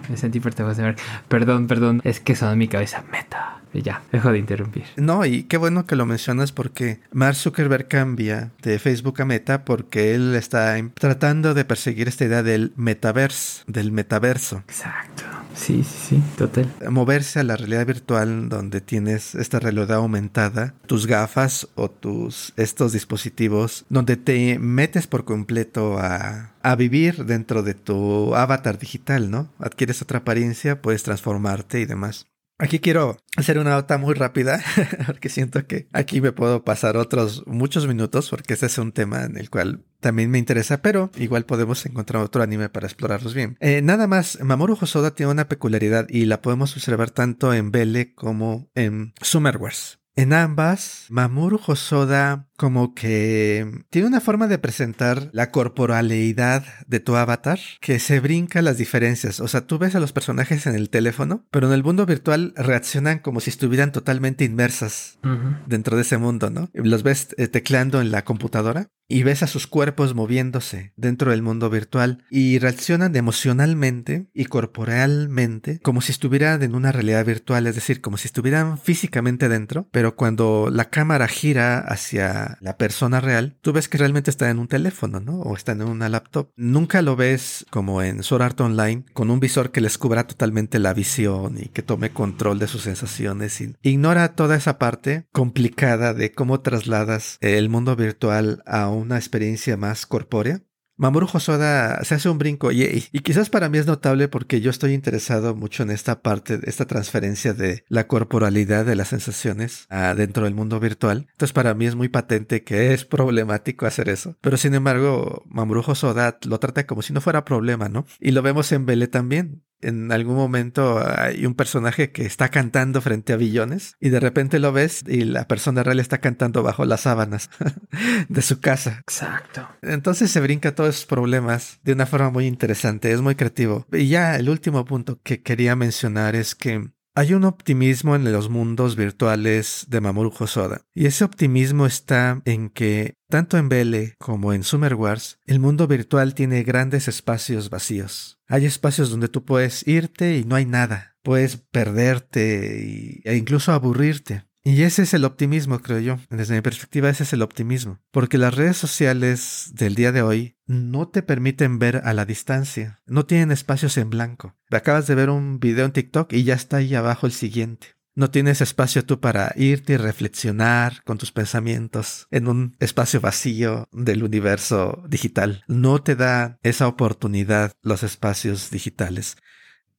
Me 0.09 0.17
sentí 0.17 0.41
portavoz 0.41 0.77
de 0.77 0.85
Mark. 0.85 0.97
Perdón, 1.29 1.67
perdón, 1.67 2.01
es 2.05 2.21
que 2.21 2.35
sonó 2.35 2.53
en 2.53 2.59
mi 2.59 2.69
cabeza 2.69 3.05
meta. 3.11 3.59
Y 3.75 3.83
ya, 3.83 4.03
dejo 4.13 4.31
de 4.31 4.39
interrumpir. 4.39 4.85
No, 4.97 5.27
y 5.27 5.43
qué 5.45 5.57
bueno 5.57 5.85
que 5.85 5.97
lo 5.97 6.07
mencionas 6.07 6.53
porque 6.53 7.01
Mark 7.13 7.35
Zuckerberg 7.35 7.89
cambia 7.89 8.53
de 8.63 8.79
Facebook 8.79 9.21
a 9.21 9.25
Meta 9.25 9.65
porque 9.65 10.15
él 10.15 10.37
está 10.37 10.77
tratando 10.95 11.55
de 11.55 11.65
perseguir 11.65 12.07
esta 12.07 12.25
idea 12.25 12.45
del 12.45 12.73
metaverse, 12.77 13.65
del 13.67 13.91
metaverso. 13.91 14.59
Exacto. 14.69 15.25
Sí, 15.55 15.85
sí, 15.85 16.17
sí, 16.17 16.23
total. 16.37 16.71
Moverse 16.91 17.41
a 17.41 17.45
la 17.45 17.57
realidad 17.57 17.87
virtual 17.87 18.49
donde 18.49 18.81
tienes 18.81 19.35
esta 19.35 19.61
realidad 19.61 19.93
aumentada, 19.93 20.75
tus 20.87 21.07
gafas 21.07 21.69
o 21.75 21.91
tus 21.91 22.53
estos 22.57 22.93
dispositivos, 22.93 23.85
donde 23.89 24.17
te 24.17 24.59
metes 24.59 25.07
por 25.07 25.25
completo 25.25 25.99
a, 25.99 26.55
a 26.63 26.77
vivir 26.77 27.25
dentro 27.25 27.63
de 27.63 27.75
tu 27.75 28.35
avatar 28.35 28.79
digital, 28.79 29.31
¿no? 29.31 29.49
Adquieres 29.59 30.03
otra 30.03 30.21
apariencia, 30.21 30.83
puedes 30.83 31.03
transformarte 31.03 31.81
y 31.81 31.87
demás. 31.87 32.27
Aquí 32.59 32.79
quiero 32.79 33.17
hacer 33.37 33.59
una 33.59 33.71
nota 33.71 33.99
muy 33.99 34.15
rápida, 34.15 34.63
porque 35.07 35.29
siento 35.29 35.67
que 35.67 35.89
aquí 35.93 36.21
me 36.21 36.31
puedo 36.31 36.63
pasar 36.63 36.97
otros 36.97 37.43
muchos 37.47 37.89
minutos, 37.89 38.31
porque 38.31 38.55
este 38.55 38.67
es 38.67 38.79
un 38.79 38.93
tema 38.93 39.25
en 39.25 39.37
el 39.37 39.51
cual 39.51 39.85
también 39.99 40.31
me 40.31 40.39
interesa, 40.39 40.81
pero 40.81 41.11
igual 41.17 41.47
podemos 41.47 41.85
encontrar 41.85 42.23
otro 42.23 42.43
anime 42.43 42.69
para 42.69 42.87
explorarlos 42.87 43.35
bien. 43.35 43.57
Eh, 43.61 43.83
nada 43.83 44.07
más, 44.07 44.39
Mamoru 44.41 44.79
Hosoda 44.81 45.15
tiene 45.15 45.33
una 45.33 45.49
peculiaridad 45.49 46.07
y 46.09 46.27
la 46.27 46.43
podemos 46.43 46.77
observar 46.77 47.11
tanto 47.11 47.53
en 47.53 47.73
Belle 47.73 48.15
como 48.15 48.71
en 48.75 49.15
Summerwars. 49.21 49.99
En 50.17 50.33
ambas, 50.33 51.07
Mamoru 51.09 51.61
Hosoda 51.67 52.49
como 52.57 52.95
que 52.95 53.85
tiene 53.91 54.09
una 54.09 54.21
forma 54.21 54.47
de 54.47 54.59
presentar 54.59 55.31
la 55.33 55.51
corporalidad 55.51 56.65
de 56.87 57.01
tu 57.01 57.17
avatar 57.17 57.59
que 57.81 57.99
se 57.99 58.21
brinca 58.21 58.63
las 58.63 58.79
diferencias. 58.79 59.41
O 59.41 59.49
sea, 59.49 59.67
tú 59.67 59.79
ves 59.79 59.95
a 59.95 60.01
los 60.01 60.13
personajes 60.13 60.67
en 60.67 60.75
el 60.75 60.91
teléfono, 60.91 61.45
pero 61.51 61.67
en 61.67 61.73
el 61.73 61.83
mundo 61.83 62.07
virtual 62.07 62.53
reaccionan 62.57 63.19
como 63.19 63.41
si 63.41 63.51
estuvieran 63.51 63.93
totalmente 63.93 64.45
inmersas 64.45 65.19
dentro 65.67 65.97
de 65.97 66.03
ese 66.03 66.19
mundo, 66.19 66.51
¿no? 66.51 66.71
Los 66.73 67.03
ves 67.03 67.29
eh, 67.37 67.49
tecleando 67.49 68.01
en 68.01 68.11
la 68.11 68.25
computadora 68.25 68.91
y 69.07 69.23
ves 69.23 69.43
a 69.43 69.47
sus 69.47 69.67
cuerpos 69.67 70.15
moviéndose 70.15 70.93
dentro 70.97 71.31
del 71.31 71.43
mundo 71.43 71.69
virtual 71.69 72.25
y 72.31 72.59
reaccionan 72.59 73.15
emocionalmente 73.17 74.29
y 74.33 74.47
corporalmente 74.47 75.79
como 75.81 76.01
si 76.01 76.13
estuvieran 76.13 76.63
en 76.63 76.75
una 76.75 76.93
realidad 76.93 77.25
virtual, 77.25 77.67
es 77.67 77.75
decir, 77.75 78.01
como 78.01 78.17
si 78.17 78.29
estuvieran 78.29 78.79
físicamente 78.79 79.49
dentro, 79.49 79.89
pero 79.91 80.17
cuando 80.17 80.71
la 80.71 80.87
cámara 80.87 81.29
gira 81.29 81.79
hacia 81.79 82.44
la, 82.61 82.77
persona 82.77 83.21
real, 83.21 83.57
tú 83.61 83.73
ves 83.73 83.89
que 83.89 83.99
realmente 83.99 84.31
está 84.31 84.51
en 84.51 84.59
un 84.59 84.69
teléfono, 84.69 85.21
¿no? 85.21 85.41
O 85.41 85.55
está 85.55 85.73
en 85.73 85.83
una 85.83 86.09
laptop. 86.09 86.51
Nunca 86.57 87.03
lo 87.03 87.17
ves 87.17 87.65
como 87.71 88.03
en 88.03 88.23
Sword 88.23 88.43
Art 88.43 88.61
Online, 88.61 89.05
con 89.13 89.31
un 89.31 89.41
visor 89.41 89.71
que 89.71 89.81
les 89.81 89.99
cubra 89.99 90.27
totalmente 90.27 90.79
la 90.79 90.95
visión 90.95 91.57
y 91.59 91.69
que 91.69 91.83
tome 91.83 92.11
control 92.11 92.59
de 92.59 92.69
sus 92.69 92.83
sensaciones. 92.83 93.63
ignora 93.83 94.35
toda 94.35 94.57
esa 94.57 94.79
parte 94.79 95.27
complicada 95.33 96.15
de 96.15 96.33
cómo 96.33 96.61
trasladas 96.61 97.39
el 97.41 97.69
mundo 97.69 97.97
virtual 97.97 98.63
a 98.67 98.89
una 98.89 99.17
experiencia 99.17 99.77
más 99.77 100.07
corpórea. 100.07 100.63
Mamoru 100.97 101.27
Hosoda 101.33 102.05
se 102.05 102.15
hace 102.15 102.29
un 102.29 102.39
brinco 102.39 102.71
y, 102.71 103.01
quizás 103.23 103.51
para 103.51 103.69
mí 103.69 103.79
es 103.79 103.87
notable 103.87 104.29
porque 104.29 104.61
yo 104.61 104.71
estoy 104.71 104.93
interesado 104.93 105.57
mucho 105.57 105.83
en 105.83 105.91
esta 105.91 106.23
parte, 106.23 106.61
esta 106.65 106.87
transferencia 106.87 107.53
de 107.53 107.85
la 107.89 108.07
corporalidad 108.07 108.85
de 108.85 108.95
las 108.95 109.09
sensaciones 109.09 109.87
ah, 109.91 110.15
dentro 110.15 110.45
del 110.45 110.55
mundo 110.55 110.79
virtual. 110.79 111.27
Entonces 111.33 111.53
para 111.53 111.75
mí 111.75 111.87
es 111.87 111.97
muy 111.97 112.09
patente 112.09 112.63
que 112.63 112.95
es 112.95 113.05
problemático 113.05 113.87
hacer 113.87 114.09
eso. 114.09 114.37
Pero 114.41 114.57
sin 114.57 114.75
embargo, 114.75 115.43
Mamoru 115.47 115.83
Hosoda 115.85 116.39
lo 116.47 116.61
trata 116.61 116.87
como 116.87 117.03
si 117.03 117.13
no 117.13 117.21
fuera 117.21 117.45
problema, 117.45 117.89
¿no? 117.89 118.07
Y 118.21 118.31
lo 118.31 118.43
vemos 118.43 118.71
en 118.71 118.87
Bele 118.87 119.09
también 119.09 119.63
en 119.85 120.11
algún 120.13 120.37
momento 120.37 121.03
hay 121.05 121.47
un 121.47 121.55
personaje 121.55 122.11
que 122.11 122.25
está 122.25 122.49
cantando 122.49 123.01
frente 123.01 123.33
a 123.33 123.37
billones 123.37 123.97
y 124.01 124.09
de 124.09 124.21
repente 124.21 124.59
lo 124.59 124.73
ves 124.73 125.05
y 125.07 125.25
la 125.25 125.47
persona 125.47 125.83
real 125.83 126.01
está 126.01 126.19
cantando 126.19 126.63
bajo 126.63 126.85
las 126.85 127.03
sábanas 127.03 127.51
de 128.29 128.43
su 128.43 128.61
casa. 128.61 128.99
Exacto. 129.01 129.69
Entonces 129.83 130.31
se 130.31 130.41
brinca 130.41 130.75
todos 130.75 130.91
esos 130.97 131.07
problemas 131.07 131.81
de 131.83 131.93
una 131.93 132.07
forma 132.07 132.31
muy 132.31 132.47
interesante, 132.47 133.13
es 133.13 133.21
muy 133.21 133.35
creativo. 133.35 133.87
Y 133.93 134.09
ya 134.09 134.37
el 134.37 134.49
último 134.49 134.85
punto 134.85 135.21
que 135.23 135.43
quería 135.43 135.77
mencionar 135.77 136.35
es 136.35 136.55
que 136.55 136.91
hay 137.17 137.33
un 137.33 137.45
optimismo 137.45 138.17
en 138.17 138.33
los 138.33 138.49
mundos 138.49 138.97
virtuales 138.97 139.87
de 139.89 140.01
Mamoru 140.01 140.33
Hosoda, 140.37 140.83
y 140.95 141.07
ese 141.07 141.23
optimismo 141.23 141.87
está 141.87 142.43
en 142.45 142.71
que, 142.71 143.19
tanto 143.29 143.57
en 143.57 143.69
Belle 143.69 144.17
como 144.19 144.53
en 144.53 144.65
Summer 144.65 144.95
Wars, 144.95 145.39
el 145.47 145.61
mundo 145.61 145.87
virtual 145.87 146.35
tiene 146.35 146.65
grandes 146.65 147.07
espacios 147.07 147.71
vacíos. 147.71 148.34
Hay 148.47 148.67
espacios 148.67 149.11
donde 149.11 149.29
tú 149.29 149.45
puedes 149.45 149.87
irte 149.87 150.37
y 150.39 150.45
no 150.45 150.57
hay 150.57 150.67
nada, 150.67 151.17
puedes 151.23 151.57
perderte 151.57 153.21
e 153.25 153.37
incluso 153.37 153.73
aburrirte. 153.73 154.45
Y 154.67 154.83
ese 154.83 155.03
es 155.03 155.13
el 155.13 155.27
optimismo, 155.27 155.81
creo 155.81 156.01
yo. 156.01 156.19
Desde 156.31 156.55
mi 156.55 156.63
perspectiva, 156.63 157.11
ese 157.11 157.25
es 157.25 157.35
el 157.35 157.43
optimismo. 157.43 158.01
Porque 158.11 158.39
las 158.39 158.55
redes 158.55 158.79
sociales 158.79 159.73
del 159.75 159.95
día 159.95 160.11
de 160.11 160.23
hoy 160.23 160.57
no 160.67 161.09
te 161.09 161.23
permiten 161.23 161.79
ver 161.79 162.01
a 162.03 162.15
la 162.15 162.25
distancia. 162.25 163.03
No 163.05 163.27
tienen 163.27 163.51
espacios 163.51 163.99
en 163.99 164.09
blanco. 164.09 164.57
Acabas 164.71 165.07
de 165.07 165.15
ver 165.17 165.29
un 165.29 165.61
video 165.61 165.85
en 165.85 165.93
TikTok 165.93 166.33
y 166.33 166.45
ya 166.45 166.55
está 166.55 166.79
ahí 166.79 166.95
abajo 166.95 167.27
el 167.27 167.33
siguiente. 167.33 167.89
No 168.17 168.31
tienes 168.31 168.61
espacio 168.61 169.05
tú 169.05 169.19
para 169.19 169.53
irte 169.57 169.95
y 169.95 169.97
reflexionar 169.97 171.03
con 171.03 171.19
tus 171.19 171.33
pensamientos 171.33 172.29
en 172.31 172.47
un 172.47 172.77
espacio 172.79 173.21
vacío 173.21 173.89
del 173.91 174.23
universo 174.23 175.03
digital. 175.09 175.65
No 175.67 176.01
te 176.01 176.15
da 176.15 176.59
esa 176.63 176.87
oportunidad 176.87 177.73
los 177.83 178.05
espacios 178.05 178.71
digitales. 178.71 179.37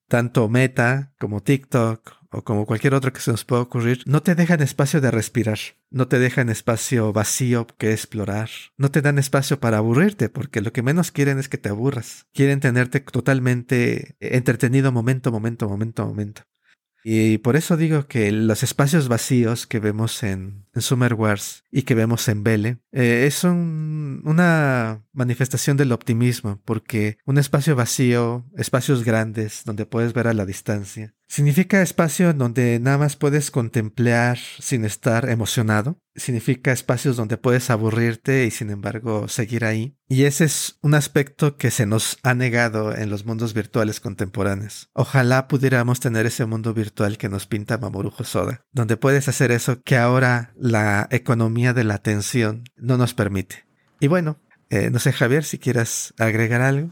Tanto 0.07 0.47
Meta 0.47 1.13
como 1.19 1.43
TikTok 1.43 2.13
o 2.31 2.43
como 2.43 2.65
cualquier 2.65 2.93
otro 2.93 3.11
que 3.11 3.19
se 3.19 3.31
nos 3.31 3.43
pueda 3.43 3.63
ocurrir, 3.63 4.03
no 4.05 4.21
te 4.21 4.35
dejan 4.35 4.61
espacio 4.61 5.01
de 5.01 5.11
respirar, 5.11 5.59
no 5.89 6.07
te 6.07 6.17
dejan 6.17 6.49
espacio 6.49 7.11
vacío 7.11 7.67
que 7.77 7.91
explorar, 7.91 8.49
no 8.77 8.91
te 8.91 9.01
dan 9.01 9.19
espacio 9.19 9.59
para 9.59 9.77
aburrirte, 9.77 10.29
porque 10.29 10.61
lo 10.61 10.71
que 10.71 10.83
menos 10.83 11.11
quieren 11.11 11.37
es 11.37 11.49
que 11.49 11.57
te 11.57 11.69
aburras. 11.69 12.27
Quieren 12.33 12.61
tenerte 12.61 13.01
totalmente 13.01 14.15
entretenido 14.19 14.91
momento, 14.91 15.31
momento, 15.31 15.67
momento, 15.67 16.05
momento. 16.05 16.43
Y 17.07 17.37
por 17.37 17.55
eso 17.55 17.77
digo 17.77 18.07
que 18.07 18.31
los 18.31 18.63
espacios 18.63 19.07
vacíos 19.07 19.67
que 19.67 19.79
vemos 19.79 20.23
en, 20.23 20.65
Summer 20.75 21.13
Wars 21.13 21.63
y 21.71 21.83
que 21.83 21.93
vemos 21.93 22.27
en 22.27 22.43
Belle 22.43 22.79
eh, 22.91 23.25
es 23.27 23.43
una 23.43 25.03
manifestación 25.13 25.77
del 25.77 25.91
optimismo, 25.91 26.59
porque 26.65 27.19
un 27.25 27.37
espacio 27.37 27.75
vacío, 27.75 28.43
espacios 28.57 29.03
grandes 29.03 29.61
donde 29.65 29.85
puedes 29.85 30.13
ver 30.13 30.27
a 30.27 30.33
la 30.33 30.47
distancia, 30.47 31.13
Significa 31.27 31.81
espacio 31.81 32.29
en 32.29 32.37
donde 32.37 32.79
nada 32.79 32.97
más 32.97 33.15
puedes 33.15 33.51
contemplar 33.51 34.37
sin 34.37 34.85
estar 34.85 35.29
emocionado. 35.29 35.99
Significa 36.15 36.71
espacios 36.71 37.17
donde 37.17 37.37
puedes 37.37 37.69
aburrirte 37.69 38.45
y 38.45 38.51
sin 38.51 38.69
embargo 38.69 39.27
seguir 39.27 39.65
ahí. 39.65 39.97
Y 40.07 40.23
ese 40.23 40.45
es 40.45 40.77
un 40.81 40.93
aspecto 40.93 41.57
que 41.57 41.71
se 41.71 41.85
nos 41.85 42.19
ha 42.23 42.35
negado 42.35 42.95
en 42.95 43.09
los 43.09 43.25
mundos 43.25 43.53
virtuales 43.53 43.99
contemporáneos. 43.99 44.89
Ojalá 44.93 45.47
pudiéramos 45.47 45.99
tener 45.99 46.25
ese 46.25 46.45
mundo 46.45 46.73
virtual 46.73 47.17
que 47.17 47.27
nos 47.27 47.47
pinta 47.47 47.77
Mamoru 47.77 48.13
Hosoda, 48.17 48.63
donde 48.71 48.95
puedes 48.95 49.27
hacer 49.27 49.51
eso 49.51 49.81
que 49.81 49.97
ahora 49.97 50.53
la 50.55 51.07
economía 51.11 51.73
de 51.73 51.83
la 51.83 51.95
atención 51.95 52.63
no 52.77 52.97
nos 52.97 53.13
permite. 53.13 53.65
Y 53.99 54.07
bueno, 54.07 54.37
eh, 54.69 54.89
no 54.89 54.99
sé 54.99 55.11
Javier 55.11 55.43
si 55.43 55.57
quieras 55.57 56.13
agregar 56.17 56.61
algo. 56.61 56.91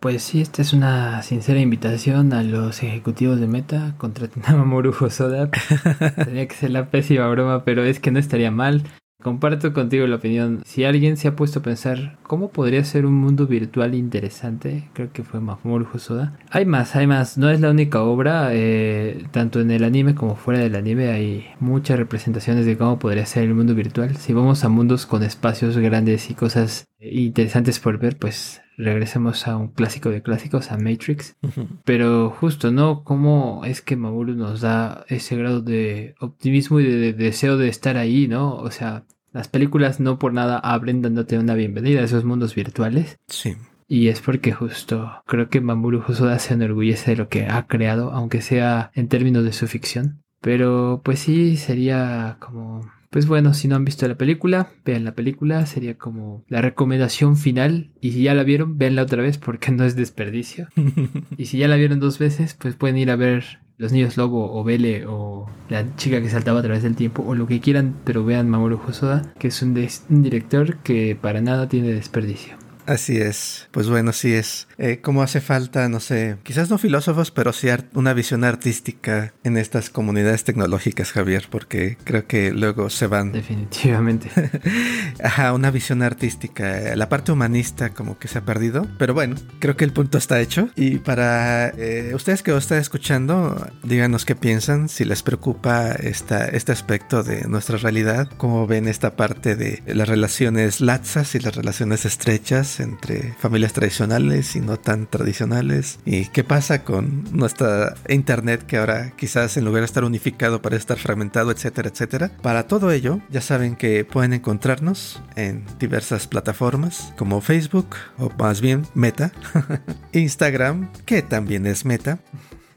Pues 0.00 0.22
sí, 0.22 0.40
esta 0.40 0.62
es 0.62 0.72
una 0.72 1.20
sincera 1.20 1.60
invitación 1.60 2.32
a 2.32 2.42
los 2.42 2.82
ejecutivos 2.82 3.38
de 3.38 3.46
Meta 3.46 3.94
contra 3.98 4.28
Mamoru 4.48 4.94
Hosoda. 4.98 5.50
Tenía 6.24 6.48
que 6.48 6.54
ser 6.54 6.70
la 6.70 6.90
pésima 6.90 7.28
broma, 7.28 7.64
pero 7.64 7.84
es 7.84 8.00
que 8.00 8.10
no 8.10 8.18
estaría 8.18 8.50
mal. 8.50 8.82
Comparto 9.22 9.74
contigo 9.74 10.06
la 10.06 10.16
opinión. 10.16 10.62
Si 10.64 10.84
alguien 10.84 11.18
se 11.18 11.28
ha 11.28 11.36
puesto 11.36 11.58
a 11.58 11.62
pensar 11.62 12.16
cómo 12.22 12.48
podría 12.48 12.82
ser 12.82 13.04
un 13.04 13.12
mundo 13.12 13.46
virtual 13.46 13.94
interesante, 13.94 14.88
creo 14.94 15.12
que 15.12 15.22
fue 15.22 15.40
Mamoru 15.40 15.86
Hosoda. 15.92 16.32
Hay 16.48 16.64
más, 16.64 16.96
hay 16.96 17.06
más. 17.06 17.36
No 17.36 17.50
es 17.50 17.60
la 17.60 17.68
única 17.68 18.00
obra. 18.00 18.48
Eh, 18.52 19.26
tanto 19.32 19.60
en 19.60 19.70
el 19.70 19.84
anime 19.84 20.14
como 20.14 20.34
fuera 20.34 20.60
del 20.60 20.76
anime 20.76 21.08
hay 21.08 21.44
muchas 21.60 21.98
representaciones 21.98 22.64
de 22.64 22.78
cómo 22.78 22.98
podría 22.98 23.26
ser 23.26 23.42
el 23.42 23.54
mundo 23.54 23.74
virtual. 23.74 24.16
Si 24.16 24.32
vamos 24.32 24.64
a 24.64 24.70
mundos 24.70 25.04
con 25.04 25.22
espacios 25.22 25.76
grandes 25.76 26.30
y 26.30 26.34
cosas 26.34 26.86
interesantes 27.00 27.78
por 27.80 27.98
ver, 27.98 28.16
pues 28.16 28.62
regresemos 28.76 29.46
a 29.46 29.56
un 29.56 29.68
clásico 29.68 30.10
de 30.10 30.22
clásicos, 30.22 30.70
a 30.70 30.78
Matrix. 30.78 31.36
Pero 31.84 32.30
justo, 32.30 32.70
¿no? 32.70 33.04
¿Cómo 33.04 33.62
es 33.64 33.82
que 33.82 33.96
Mamoru 33.96 34.34
nos 34.34 34.60
da 34.60 35.04
ese 35.08 35.36
grado 35.36 35.60
de 35.60 36.14
optimismo 36.20 36.80
y 36.80 36.84
de, 36.84 37.12
deseo 37.12 37.56
de 37.56 37.68
estar 37.68 37.96
ahí, 37.96 38.28
¿no? 38.28 38.54
O 38.54 38.70
sea, 38.70 39.04
las 39.32 39.48
películas 39.48 40.00
no 40.00 40.18
por 40.18 40.32
nada 40.32 40.58
abren 40.58 41.02
dándote 41.02 41.38
una 41.38 41.54
bienvenida 41.54 42.00
a 42.00 42.04
esos 42.04 42.24
mundos 42.24 42.54
virtuales. 42.54 43.18
Sí. 43.28 43.56
Y 43.86 44.08
es 44.08 44.20
porque 44.20 44.52
justo 44.52 45.22
creo 45.26 45.48
que 45.48 45.60
Mamoru 45.60 46.02
Hosoda 46.06 46.38
se 46.38 46.54
enorgullece 46.54 47.10
de 47.10 47.16
lo 47.16 47.28
que 47.28 47.46
ha 47.46 47.66
creado, 47.66 48.12
aunque 48.12 48.40
sea 48.40 48.92
en 48.94 49.08
términos 49.08 49.44
de 49.44 49.52
su 49.52 49.66
ficción. 49.66 50.22
Pero 50.40 51.02
pues 51.04 51.18
sí, 51.18 51.56
sería 51.56 52.36
como 52.40 52.90
pues 53.10 53.26
bueno, 53.26 53.54
si 53.54 53.66
no 53.66 53.76
han 53.76 53.84
visto 53.84 54.06
la 54.06 54.14
película, 54.14 54.70
vean 54.84 55.04
la 55.04 55.14
película, 55.14 55.66
sería 55.66 55.98
como 55.98 56.44
la 56.48 56.62
recomendación 56.62 57.36
final. 57.36 57.90
Y 58.00 58.12
si 58.12 58.22
ya 58.22 58.34
la 58.34 58.44
vieron, 58.44 58.78
véanla 58.78 59.02
otra 59.02 59.22
vez 59.22 59.36
porque 59.36 59.72
no 59.72 59.84
es 59.84 59.96
desperdicio. 59.96 60.68
y 61.36 61.46
si 61.46 61.58
ya 61.58 61.68
la 61.68 61.76
vieron 61.76 62.00
dos 62.00 62.18
veces, 62.18 62.54
pues 62.54 62.76
pueden 62.76 62.96
ir 62.96 63.10
a 63.10 63.16
ver 63.16 63.60
Los 63.78 63.92
Niños 63.92 64.16
Lobo 64.16 64.52
o 64.52 64.62
Bele 64.62 65.06
o 65.06 65.50
La 65.68 65.96
chica 65.96 66.22
que 66.22 66.30
saltaba 66.30 66.60
a 66.60 66.62
través 66.62 66.84
del 66.84 66.94
tiempo 66.94 67.24
o 67.26 67.34
lo 67.34 67.48
que 67.48 67.60
quieran, 67.60 67.96
pero 68.04 68.24
vean 68.24 68.48
Mamoru 68.48 68.80
Hosoda, 68.86 69.34
que 69.38 69.48
es 69.48 69.60
un 69.60 69.74
director 69.74 70.76
que 70.78 71.18
para 71.20 71.40
nada 71.40 71.68
tiene 71.68 71.92
desperdicio. 71.92 72.69
Así 72.86 73.18
es. 73.18 73.68
Pues 73.70 73.88
bueno, 73.88 74.12
sí 74.12 74.34
es. 74.34 74.68
Eh, 74.78 75.00
como 75.00 75.22
hace 75.22 75.40
falta, 75.40 75.88
no 75.88 76.00
sé, 76.00 76.36
quizás 76.42 76.70
no 76.70 76.78
filósofos, 76.78 77.30
pero 77.30 77.52
sí 77.52 77.68
una 77.94 78.14
visión 78.14 78.44
artística 78.44 79.32
en 79.44 79.56
estas 79.56 79.90
comunidades 79.90 80.44
tecnológicas, 80.44 81.12
Javier, 81.12 81.46
porque 81.50 81.96
creo 82.04 82.26
que 82.26 82.50
luego 82.52 82.90
se 82.90 83.06
van. 83.06 83.32
Definitivamente. 83.32 84.30
Ajá, 85.22 85.52
una 85.52 85.70
visión 85.70 86.02
artística. 86.02 86.96
La 86.96 87.08
parte 87.08 87.32
humanista 87.32 87.90
como 87.90 88.18
que 88.18 88.28
se 88.28 88.38
ha 88.38 88.44
perdido. 88.44 88.86
Pero 88.98 89.14
bueno, 89.14 89.36
creo 89.58 89.76
que 89.76 89.84
el 89.84 89.92
punto 89.92 90.18
está 90.18 90.40
hecho. 90.40 90.70
Y 90.76 90.98
para 90.98 91.68
eh, 91.68 92.12
ustedes 92.14 92.42
que 92.42 92.52
os 92.52 92.64
están 92.64 92.78
escuchando, 92.78 93.70
díganos 93.84 94.24
qué 94.24 94.34
piensan, 94.34 94.88
si 94.88 95.04
les 95.04 95.22
preocupa 95.22 95.92
esta, 95.92 96.46
este 96.46 96.72
aspecto 96.72 97.22
de 97.22 97.46
nuestra 97.46 97.76
realidad, 97.76 98.28
cómo 98.36 98.66
ven 98.66 98.88
esta 98.88 99.16
parte 99.16 99.56
de 99.56 99.82
las 99.86 100.08
relaciones 100.08 100.80
latzas 100.80 101.34
y 101.34 101.40
las 101.40 101.54
relaciones 101.54 102.04
estrechas 102.04 102.79
entre 102.80 103.34
familias 103.34 103.72
tradicionales 103.72 104.56
y 104.56 104.60
no 104.60 104.76
tan 104.78 105.06
tradicionales. 105.06 105.98
¿Y 106.04 106.26
qué 106.26 106.44
pasa 106.44 106.84
con 106.84 107.24
nuestra 107.32 107.94
internet 108.08 108.64
que 108.66 108.78
ahora 108.78 109.12
quizás 109.16 109.56
en 109.56 109.64
lugar 109.64 109.82
de 109.82 109.86
estar 109.86 110.04
unificado 110.04 110.62
para 110.62 110.76
estar 110.76 110.98
fragmentado, 110.98 111.50
etcétera, 111.50 111.88
etcétera? 111.88 112.30
Para 112.42 112.66
todo 112.66 112.90
ello, 112.90 113.20
ya 113.30 113.40
saben 113.40 113.76
que 113.76 114.04
pueden 114.04 114.32
encontrarnos 114.32 115.22
en 115.36 115.64
diversas 115.78 116.26
plataformas 116.26 117.12
como 117.16 117.40
Facebook 117.40 117.96
o 118.18 118.30
más 118.38 118.60
bien 118.60 118.82
Meta, 118.94 119.32
Instagram, 120.12 120.90
que 121.04 121.22
también 121.22 121.66
es 121.66 121.84
Meta. 121.84 122.18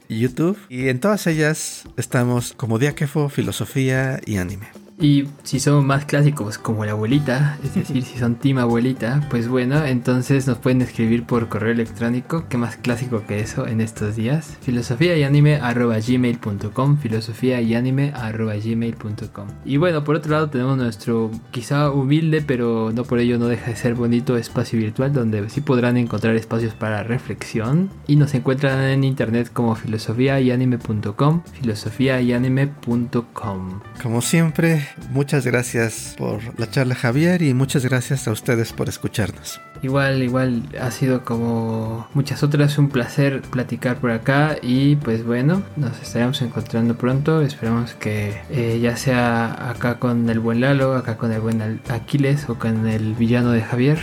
YouTube 0.09 0.57
y 0.69 0.89
en 0.89 0.99
todas 0.99 1.27
ellas 1.27 1.85
estamos 1.97 2.53
como 2.53 2.77
Diáquefo, 2.77 3.29
Filosofía 3.29 4.19
y 4.25 4.37
Anime. 4.37 4.82
Y 5.03 5.27
si 5.43 5.59
son 5.59 5.85
más 5.85 6.05
clásicos 6.05 6.57
como 6.57 6.85
la 6.85 6.93
abuelita, 6.93 7.57
es 7.61 7.75
decir, 7.75 8.03
si 8.03 8.17
son 8.17 8.35
team 8.35 8.57
abuelita, 8.57 9.27
pues 9.29 9.49
bueno, 9.49 9.83
entonces 9.83 10.47
nos 10.47 10.59
pueden 10.59 10.81
escribir 10.81 11.25
por 11.25 11.49
correo 11.49 11.73
electrónico, 11.73 12.45
¿qué 12.47 12.57
más 12.57 12.77
clásico 12.77 13.25
que 13.27 13.41
eso 13.41 13.67
en 13.67 13.81
estos 13.81 14.15
días? 14.15 14.57
Filosofía 14.61 15.17
y 15.17 15.23
anime 15.23 15.57
arroba 15.57 15.97
gmail.com, 15.99 16.97
filosofía 16.99 17.59
y 17.59 17.75
anime 17.75 18.13
arroba 18.15 18.53
gmail.com. 18.55 19.47
Y 19.65 19.75
bueno, 19.75 20.05
por 20.05 20.15
otro 20.15 20.31
lado 20.31 20.49
tenemos 20.49 20.77
nuestro 20.77 21.31
quizá 21.51 21.91
humilde, 21.91 22.41
pero 22.41 22.93
no 22.95 23.03
por 23.03 23.19
ello 23.19 23.37
no 23.37 23.47
deja 23.47 23.71
de 23.71 23.75
ser 23.75 23.95
bonito 23.95 24.37
espacio 24.37 24.79
virtual 24.79 25.11
donde 25.11 25.49
sí 25.49 25.59
podrán 25.59 25.97
encontrar 25.97 26.37
espacios 26.37 26.75
para 26.75 27.03
reflexión 27.03 27.89
y 28.07 28.15
nos 28.15 28.33
encuentran 28.35 28.81
en 28.85 29.03
internet 29.03 29.49
como 29.51 29.75
filosofía 29.75 30.39
y 30.39 30.51
anime.com, 30.51 31.41
filosofía 31.59 32.21
y 32.21 32.31
anime.com. 32.31 33.81
Como 34.01 34.21
siempre, 34.21 34.92
muchas 35.11 35.45
gracias 35.45 36.15
por 36.17 36.41
la 36.59 36.69
charla 36.69 36.95
Javier 36.95 37.41
y 37.41 37.53
muchas 37.53 37.85
gracias 37.85 38.27
a 38.27 38.31
ustedes 38.31 38.73
por 38.73 38.89
escucharnos. 38.89 39.61
Igual, 39.81 40.23
igual 40.23 40.63
ha 40.79 40.91
sido 40.91 41.25
como 41.25 42.07
muchas 42.13 42.41
otras 42.41 42.77
un 42.77 42.89
placer 42.89 43.41
platicar 43.41 43.97
por 43.97 44.11
acá 44.11 44.57
y 44.61 44.95
pues 44.95 45.25
bueno, 45.25 45.61
nos 45.75 46.01
estaremos 46.01 46.41
encontrando 46.41 46.95
pronto. 46.95 47.41
Esperamos 47.41 47.93
que 47.93 48.33
eh, 48.49 48.79
ya 48.81 48.95
sea 48.95 49.69
acá 49.69 49.99
con 49.99 50.29
el 50.29 50.39
buen 50.39 50.61
Lalo, 50.61 50.95
acá 50.95 51.17
con 51.17 51.33
el 51.33 51.41
buen 51.41 51.81
Aquiles 51.89 52.47
o 52.47 52.57
con 52.57 52.87
el 52.87 53.13
villano 53.15 53.51
de 53.51 53.61
Javier, 53.61 53.99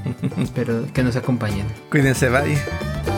pero 0.54 0.86
que 0.92 1.02
nos 1.02 1.16
acompañen. 1.16 1.66
Cuídense, 1.90 2.28
bye. 2.28 3.15